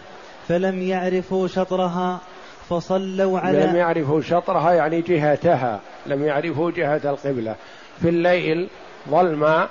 فلم 0.48 0.82
يعرفوا 0.82 1.48
شطرها 1.48 2.20
فصلوا 2.68 3.38
على 3.38 3.60
لم 3.60 3.76
يعرفوا 3.76 4.20
شطرها 4.20 4.72
يعني 4.72 5.00
جهتها 5.00 5.80
لم 6.06 6.24
يعرفوا 6.24 6.70
جهة 6.70 7.00
القبلة. 7.04 7.54
في 8.02 8.08
الليل 8.08 8.68
ظلمة 9.10 9.68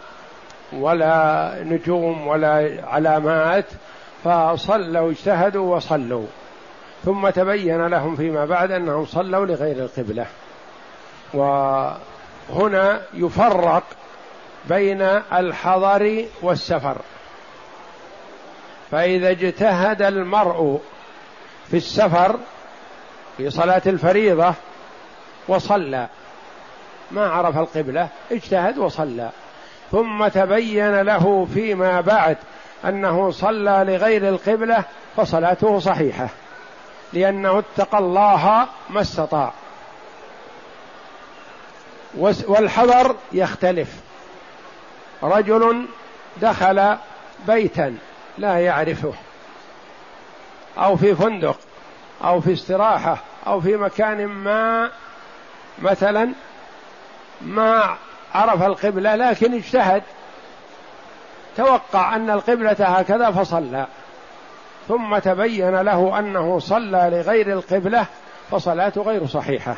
ولا 0.73 1.53
نجوم 1.63 2.27
ولا 2.27 2.81
علامات 2.83 3.65
فصلوا 4.23 5.11
اجتهدوا 5.11 5.75
وصلوا. 5.75 6.25
ثم 7.05 7.29
تبين 7.29 7.87
لهم 7.87 8.15
فيما 8.15 8.45
بعد 8.45 8.71
أنهم 8.71 9.05
صلوا 9.05 9.45
لغير 9.45 9.75
القبلة. 9.75 10.25
وهنا 11.33 13.01
يفرق 13.13 13.83
بين 14.69 15.01
الحضر 15.33 16.25
والسفر. 16.41 16.97
فإذا 18.91 19.29
اجتهد 19.29 20.01
المرء 20.01 20.81
في 21.69 21.77
السفر 21.77 22.35
في 23.37 23.49
صلاة 23.49 23.81
الفريضة 23.85 24.53
وصلى. 25.47 26.07
ما 27.11 27.27
عرف 27.27 27.57
القبلة 27.57 28.09
اجتهد 28.31 28.77
وصلى. 28.77 29.29
ثم 29.91 30.27
تبين 30.27 31.01
له 31.01 31.47
فيما 31.53 32.01
بعد 32.01 32.37
أنه 32.85 33.31
صلى 33.31 33.83
لغير 33.87 34.29
القبلة 34.29 34.83
فصلاته 35.17 35.79
صحيحة 35.79 36.29
لأنه 37.13 37.59
اتقى 37.59 37.97
الله 37.97 38.67
ما 38.89 39.01
استطاع. 39.01 39.53
والحذر 42.47 43.15
يختلف. 43.31 43.89
رجل 45.23 45.87
دخل 46.41 46.95
بيتا 47.47 47.97
لا 48.37 48.59
يعرفه 48.59 49.13
أو 50.77 50.95
في 50.95 51.15
فندق 51.15 51.59
أو 52.23 52.41
في 52.41 52.53
استراحة 52.53 53.17
أو 53.47 53.61
في 53.61 53.77
مكان 53.77 54.25
ما 54.25 54.91
مثلا 55.79 56.33
ما 57.41 57.97
عرف 58.33 58.63
القبلة 58.63 59.15
لكن 59.15 59.53
اجتهد. 59.53 60.03
توقع 61.57 62.15
أن 62.15 62.29
القبلة 62.29 62.75
هكذا 62.79 63.31
فصلى. 63.31 63.87
ثم 64.87 65.17
تبين 65.17 65.75
له 65.75 66.19
أنه 66.19 66.59
صلى 66.59 67.09
لغير 67.11 67.53
القبلة 67.53 68.05
فصلاته 68.51 69.01
غير 69.01 69.27
صحيحة. 69.27 69.75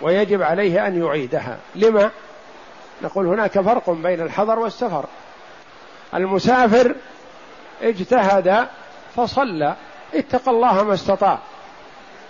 ويجب 0.00 0.42
عليه 0.42 0.86
أن 0.86 1.02
يعيدها. 1.02 1.58
لما؟ 1.74 2.10
نقول 3.02 3.26
هناك 3.26 3.60
فرق 3.60 3.90
بين 3.90 4.20
الحضر 4.20 4.58
والسفر. 4.58 5.04
المسافر 6.14 6.94
اجتهد 7.82 8.68
فصلى. 9.16 9.74
اتقى 10.14 10.50
الله 10.50 10.82
ما 10.82 10.94
استطاع. 10.94 11.38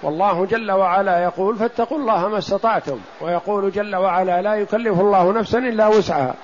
والله 0.02 0.46
جل 0.46 0.72
وعلا 0.72 1.22
يقول 1.22 1.56
فاتقوا 1.56 1.98
الله 1.98 2.28
ما 2.28 2.38
استطعتم 2.38 3.00
ويقول 3.20 3.72
جل 3.72 3.96
وعلا 3.96 4.42
لا 4.42 4.54
يكلف 4.54 5.00
الله 5.00 5.32
نفسا 5.32 5.58
إلا 5.58 5.86
وسعها. 5.86 6.34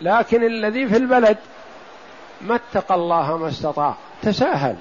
لكن 0.00 0.44
الذي 0.44 0.88
في 0.88 0.96
البلد 0.96 1.36
ما 2.40 2.54
اتقى 2.54 2.94
الله 2.94 3.36
ما 3.36 3.48
استطاع 3.48 3.94
تساهل. 4.22 4.76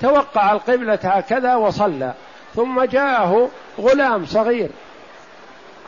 توقع 0.00 0.52
القبلة 0.52 0.98
هكذا 1.02 1.54
وصلى 1.54 2.12
ثم 2.54 2.84
جاءه 2.84 3.48
غلام 3.80 4.26
صغير 4.26 4.70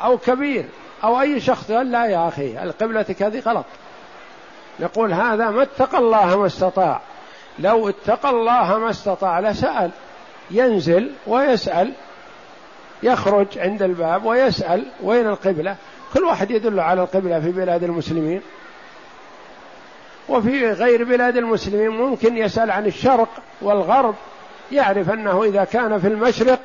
أو 0.04 0.18
كبير 0.18 0.64
أو 1.04 1.20
أي 1.20 1.40
شخص 1.40 1.72
قال 1.72 1.92
لا 1.92 2.06
يا 2.06 2.28
أخي 2.28 2.62
القبلة 2.62 3.06
هذه 3.20 3.40
غلط. 3.40 3.64
نقول 4.80 5.12
هذا 5.12 5.50
ما 5.50 5.62
اتقى 5.62 5.98
الله 5.98 6.38
ما 6.38 6.46
استطاع 6.46 7.00
لو 7.58 7.88
اتقى 7.88 8.30
الله 8.30 8.78
ما 8.78 8.90
استطاع 8.90 9.40
لسأل. 9.40 9.90
ينزل 10.50 11.10
ويسأل 11.26 11.92
يخرج 13.02 13.58
عند 13.58 13.82
الباب 13.82 14.24
ويسأل 14.24 14.86
وين 15.02 15.26
القبلة. 15.26 15.76
كل 16.14 16.24
واحد 16.24 16.50
يدل 16.50 16.80
على 16.80 17.02
القبلة 17.02 17.40
في 17.40 17.52
بلاد 17.52 17.84
المسلمين. 17.84 18.42
وفي 20.28 20.70
غير 20.70 21.04
بلاد 21.04 21.36
المسلمين 21.36 21.88
ممكن 21.88 22.36
يسأل 22.36 22.70
عن 22.70 22.86
الشرق 22.86 23.28
والغرب 23.62 24.14
يعرف 24.72 25.10
أنه 25.10 25.44
إذا 25.44 25.64
كان 25.64 25.98
في 25.98 26.08
المشرق 26.08 26.60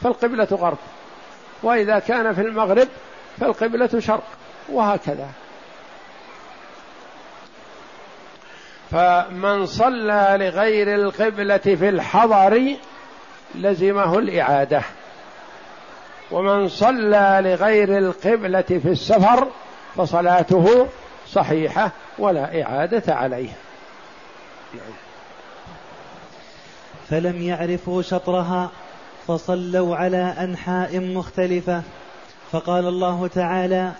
فالقبلة 0.00 0.48
غرب 0.52 0.78
وإذا 1.62 1.98
كان 1.98 2.34
في 2.34 2.40
المغرب 2.40 2.88
فالقبلة 3.40 4.00
شرق 4.00 4.24
وهكذا. 4.68 5.28
فمن 8.90 9.66
صلى 9.66 10.36
لغير 10.40 10.94
القبلة 10.94 11.58
في 11.58 11.88
الحضر 11.88 12.76
لزمه 13.54 14.18
الإعادة. 14.18 14.82
ومن 16.30 16.68
صلى 16.68 17.40
لغير 17.42 17.98
القبلة 17.98 18.62
في 18.62 18.88
السفر 18.88 19.48
فصلاته 19.96 20.86
صحيحة 21.32 21.90
ولا 22.18 22.62
إعادة 22.62 23.14
عليه. 23.14 23.48
فلم 27.10 27.42
يعرفوا 27.42 28.02
شطرها 28.02 28.70
فصلوا 29.26 29.96
على 29.96 30.34
أنحاء 30.40 31.00
مختلفة. 31.00 31.82
فقال 32.52 32.88
الله 32.88 33.26
تعالى 33.26 33.92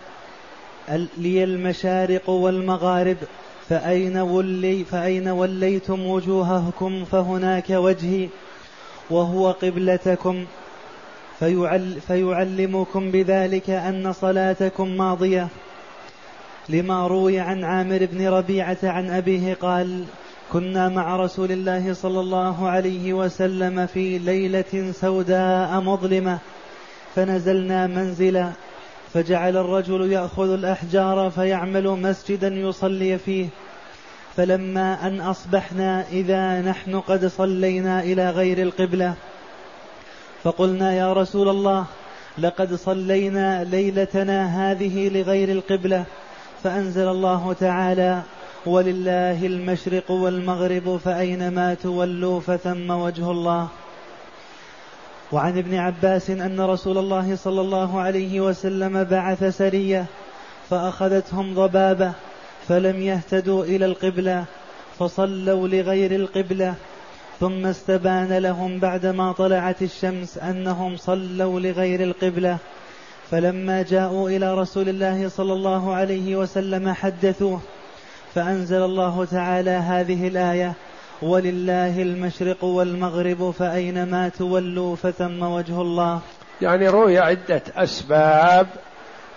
لي 1.19 1.45
المشارق 1.45 2.31
والمغارب 2.31 3.17
فأين, 3.69 4.17
ولي 4.17 4.85
فأين 4.85 5.29
وليتم 5.29 6.07
وجوهكم؟ 6.07 7.05
فهناك 7.05 7.71
وجهي. 7.71 8.29
وهو 9.11 9.51
قبلتكم 9.51 10.45
فيعل 11.39 12.01
فيعلمكم 12.07 13.11
بذلك 13.11 13.71
أن 13.71 14.13
صلاتكم 14.13 14.89
ماضية. 14.89 15.49
لما 16.69 17.07
روي 17.07 17.41
عن 17.41 17.65
عامر 17.65 18.09
بن 18.13 18.29
ربيعة 18.29 18.79
عن 18.83 19.11
أبيه 19.11 19.55
قال 19.55 20.05
كنا 20.53 20.89
مع 20.89 21.17
رسول 21.17 21.53
الله 21.53 21.95
صلى 21.95 22.21
الله 22.21 22.69
عليه 22.69 23.13
وسلم 23.13 23.87
في 23.87 24.19
ليلة 24.19 24.93
سوداء 24.93 25.81
مظلمة 25.81 26.39
فنزلنا 27.15 27.87
منزلا 27.87 28.53
فجعل 29.15 29.57
الرجل 29.57 30.13
يأخذ 30.13 30.51
الأحجار 30.51 31.31
فيعمل 31.31 31.85
مسجدا 31.85 32.49
يصلي 32.49 33.19
فيه 33.19 33.49
فلما 34.39 35.07
أن 35.07 35.21
أصبحنا 35.21 36.05
إذا 36.13 36.61
نحن 36.61 37.01
قد 37.01 37.27
صلينا 37.27 38.03
إلى 38.03 38.31
غير 38.31 38.63
القبلة 38.63 39.15
فقلنا 40.43 40.95
يا 40.95 41.13
رسول 41.13 41.49
الله 41.49 41.85
لقد 42.39 42.75
صلينا 42.75 43.65
ليلتنا 43.65 44.71
هذه 44.71 45.09
لغير 45.09 45.49
القبلة 45.49 46.05
فأنزل 46.63 47.09
الله 47.09 47.53
تعالى 47.53 48.23
ولله 48.67 49.47
المشرق 49.47 50.11
والمغرب 50.11 51.01
فأينما 51.05 51.75
تولوا 51.75 52.41
فثم 52.41 52.91
وجه 52.91 53.31
الله. 53.31 53.69
وعن 55.33 55.59
ابن 55.59 55.75
عباس 55.75 56.31
أن 56.31 56.61
رسول 56.61 56.99
الله 56.99 57.37
صلى 57.37 57.61
الله 57.61 58.01
عليه 58.01 58.41
وسلم 58.41 59.05
بعث 59.05 59.45
سرية 59.45 60.07
فأخذتهم 60.71 61.55
ضبابة 61.55 62.13
فلم 62.69 63.03
يهتدوا 63.03 63.65
إلى 63.65 63.85
القبلة 63.85 64.45
فصلوا 64.99 65.69
لغير 65.69 66.15
القبلة. 66.15 66.75
ثم 67.41 67.67
استبان 67.67 68.39
لهم 68.39 68.79
بعدما 68.79 69.33
طلعت 69.33 69.83
الشمس 69.83 70.39
أنهم 70.39 70.97
صلوا 70.97 71.61
لغير 71.61 72.03
القبلة. 72.03 72.59
فلما 73.31 73.83
جاءوا 73.83 74.31
إلى 74.31 74.55
رسول 74.55 74.89
الله 74.89 75.29
صلى 75.29 75.53
الله 75.53 75.95
عليه 75.95 76.37
وسلم 76.37 76.93
حدثوه 76.93 77.61
فأنزل 78.35 78.83
الله 78.83 79.25
تعالى 79.25 79.71
هذه 79.71 80.29
الآية 80.29 80.73
ولله 81.23 82.03
المشرق 82.03 82.65
والمغرب 82.65 83.51
فأينما 83.51 84.29
تولوا 84.29 84.97
فثم 84.97 85.43
وجه 85.43 85.81
الله. 85.81 86.21
يعني 86.63 86.89
روي 86.89 87.19
عدة 87.19 87.63
أسباب 87.77 88.67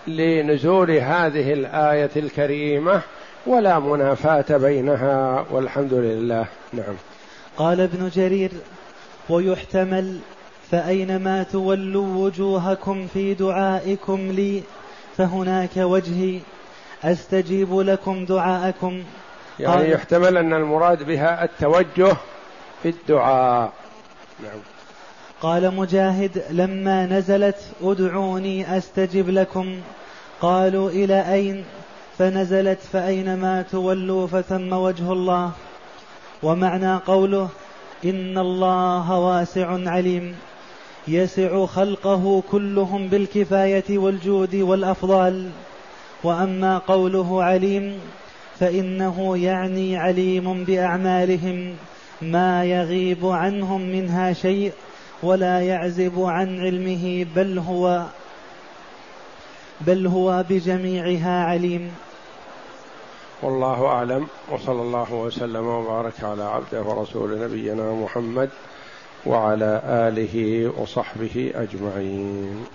لنزول 0.08 0.92
هذه 0.92 1.54
الآية 1.54 2.10
الكريمة 2.16 3.02
ولا 3.46 3.80
منافاة 3.80 4.58
بينها 4.58 5.46
والحمد 5.52 5.94
لله. 5.94 6.46
نعم. 6.74 6.96
قال 7.58 7.82
ابن 7.82 8.10
جرير 8.10 8.52
ويحتمل 9.30 10.20
فأينما 10.72 11.44
تولوا 11.44 12.26
وجوهكم 12.26 13.08
في 13.14 13.34
دعائكم 13.34 14.32
لي 14.32 14.64
فهناك 15.18 15.78
وجهي 15.78 16.40
أستجيب 17.04 17.80
لكم 17.80 18.26
دعاءكم؟ 18.26 19.04
يعني 19.60 19.90
يحتمل 19.90 20.38
أن 20.38 20.54
المراد 20.54 21.04
بها 21.04 21.44
التوجه 21.44 22.16
في 22.84 22.90
الدعاء. 22.90 23.74
نعم. 24.44 24.60
قال 25.42 25.76
مجاهد 25.76 26.44
لما 26.50 27.06
نزلت 27.06 27.58
ادعوني 27.84 28.78
أستجب 28.78 29.30
لكم. 29.30 29.76
قالوا 30.42 30.90
إلى 30.90 31.34
أين؟ 31.34 31.66
فنزلت 32.18 32.80
فأينما 32.94 33.62
تولوا 33.62 34.28
فثم 34.28 34.74
وجه 34.74 35.12
الله. 35.12 35.52
ومعنى 36.44 36.96
قوله 36.96 37.50
إن 38.06 38.38
الله 38.38 39.20
واسع 39.20 39.90
عليم. 39.90 40.36
يسع 41.08 41.66
خلقه 41.66 42.44
كلهم 42.52 43.08
بالكفاية 43.08 43.98
والجود 43.98 44.56
والأفضال. 44.56 45.50
وأما 46.24 46.78
قوله 46.78 47.44
عليم 47.44 48.00
فإنه 48.60 49.38
يعني 49.38 49.98
عليم 49.98 50.64
بأعمالهم. 50.64 51.76
ما 52.22 52.66
يغيب 52.66 53.26
عنهم 53.26 53.82
منها 53.82 54.34
شيء 54.34 54.72
ولا 55.24 55.60
يعزب 55.60 56.20
عن 56.20 56.60
علمه 56.60 57.26
بل 57.36 57.60
هو 57.60 58.06
بل 59.88 60.08
هو 60.08 60.46
بجميعها 60.50 61.46
عليم. 61.46 61.92
والله 63.42 63.86
أعلم 63.86 64.28
وصلى 64.52 64.82
الله 64.82 65.14
وسلم 65.14 65.68
وبارك 65.68 66.24
على 66.24 66.44
عبده 66.44 66.82
ورسول 66.82 67.40
نبينا 67.40 67.92
محمد 67.92 68.50
وعلى 69.26 69.82
آله 69.86 70.72
وصحبه 70.82 71.52
أجمعين. 71.56 72.66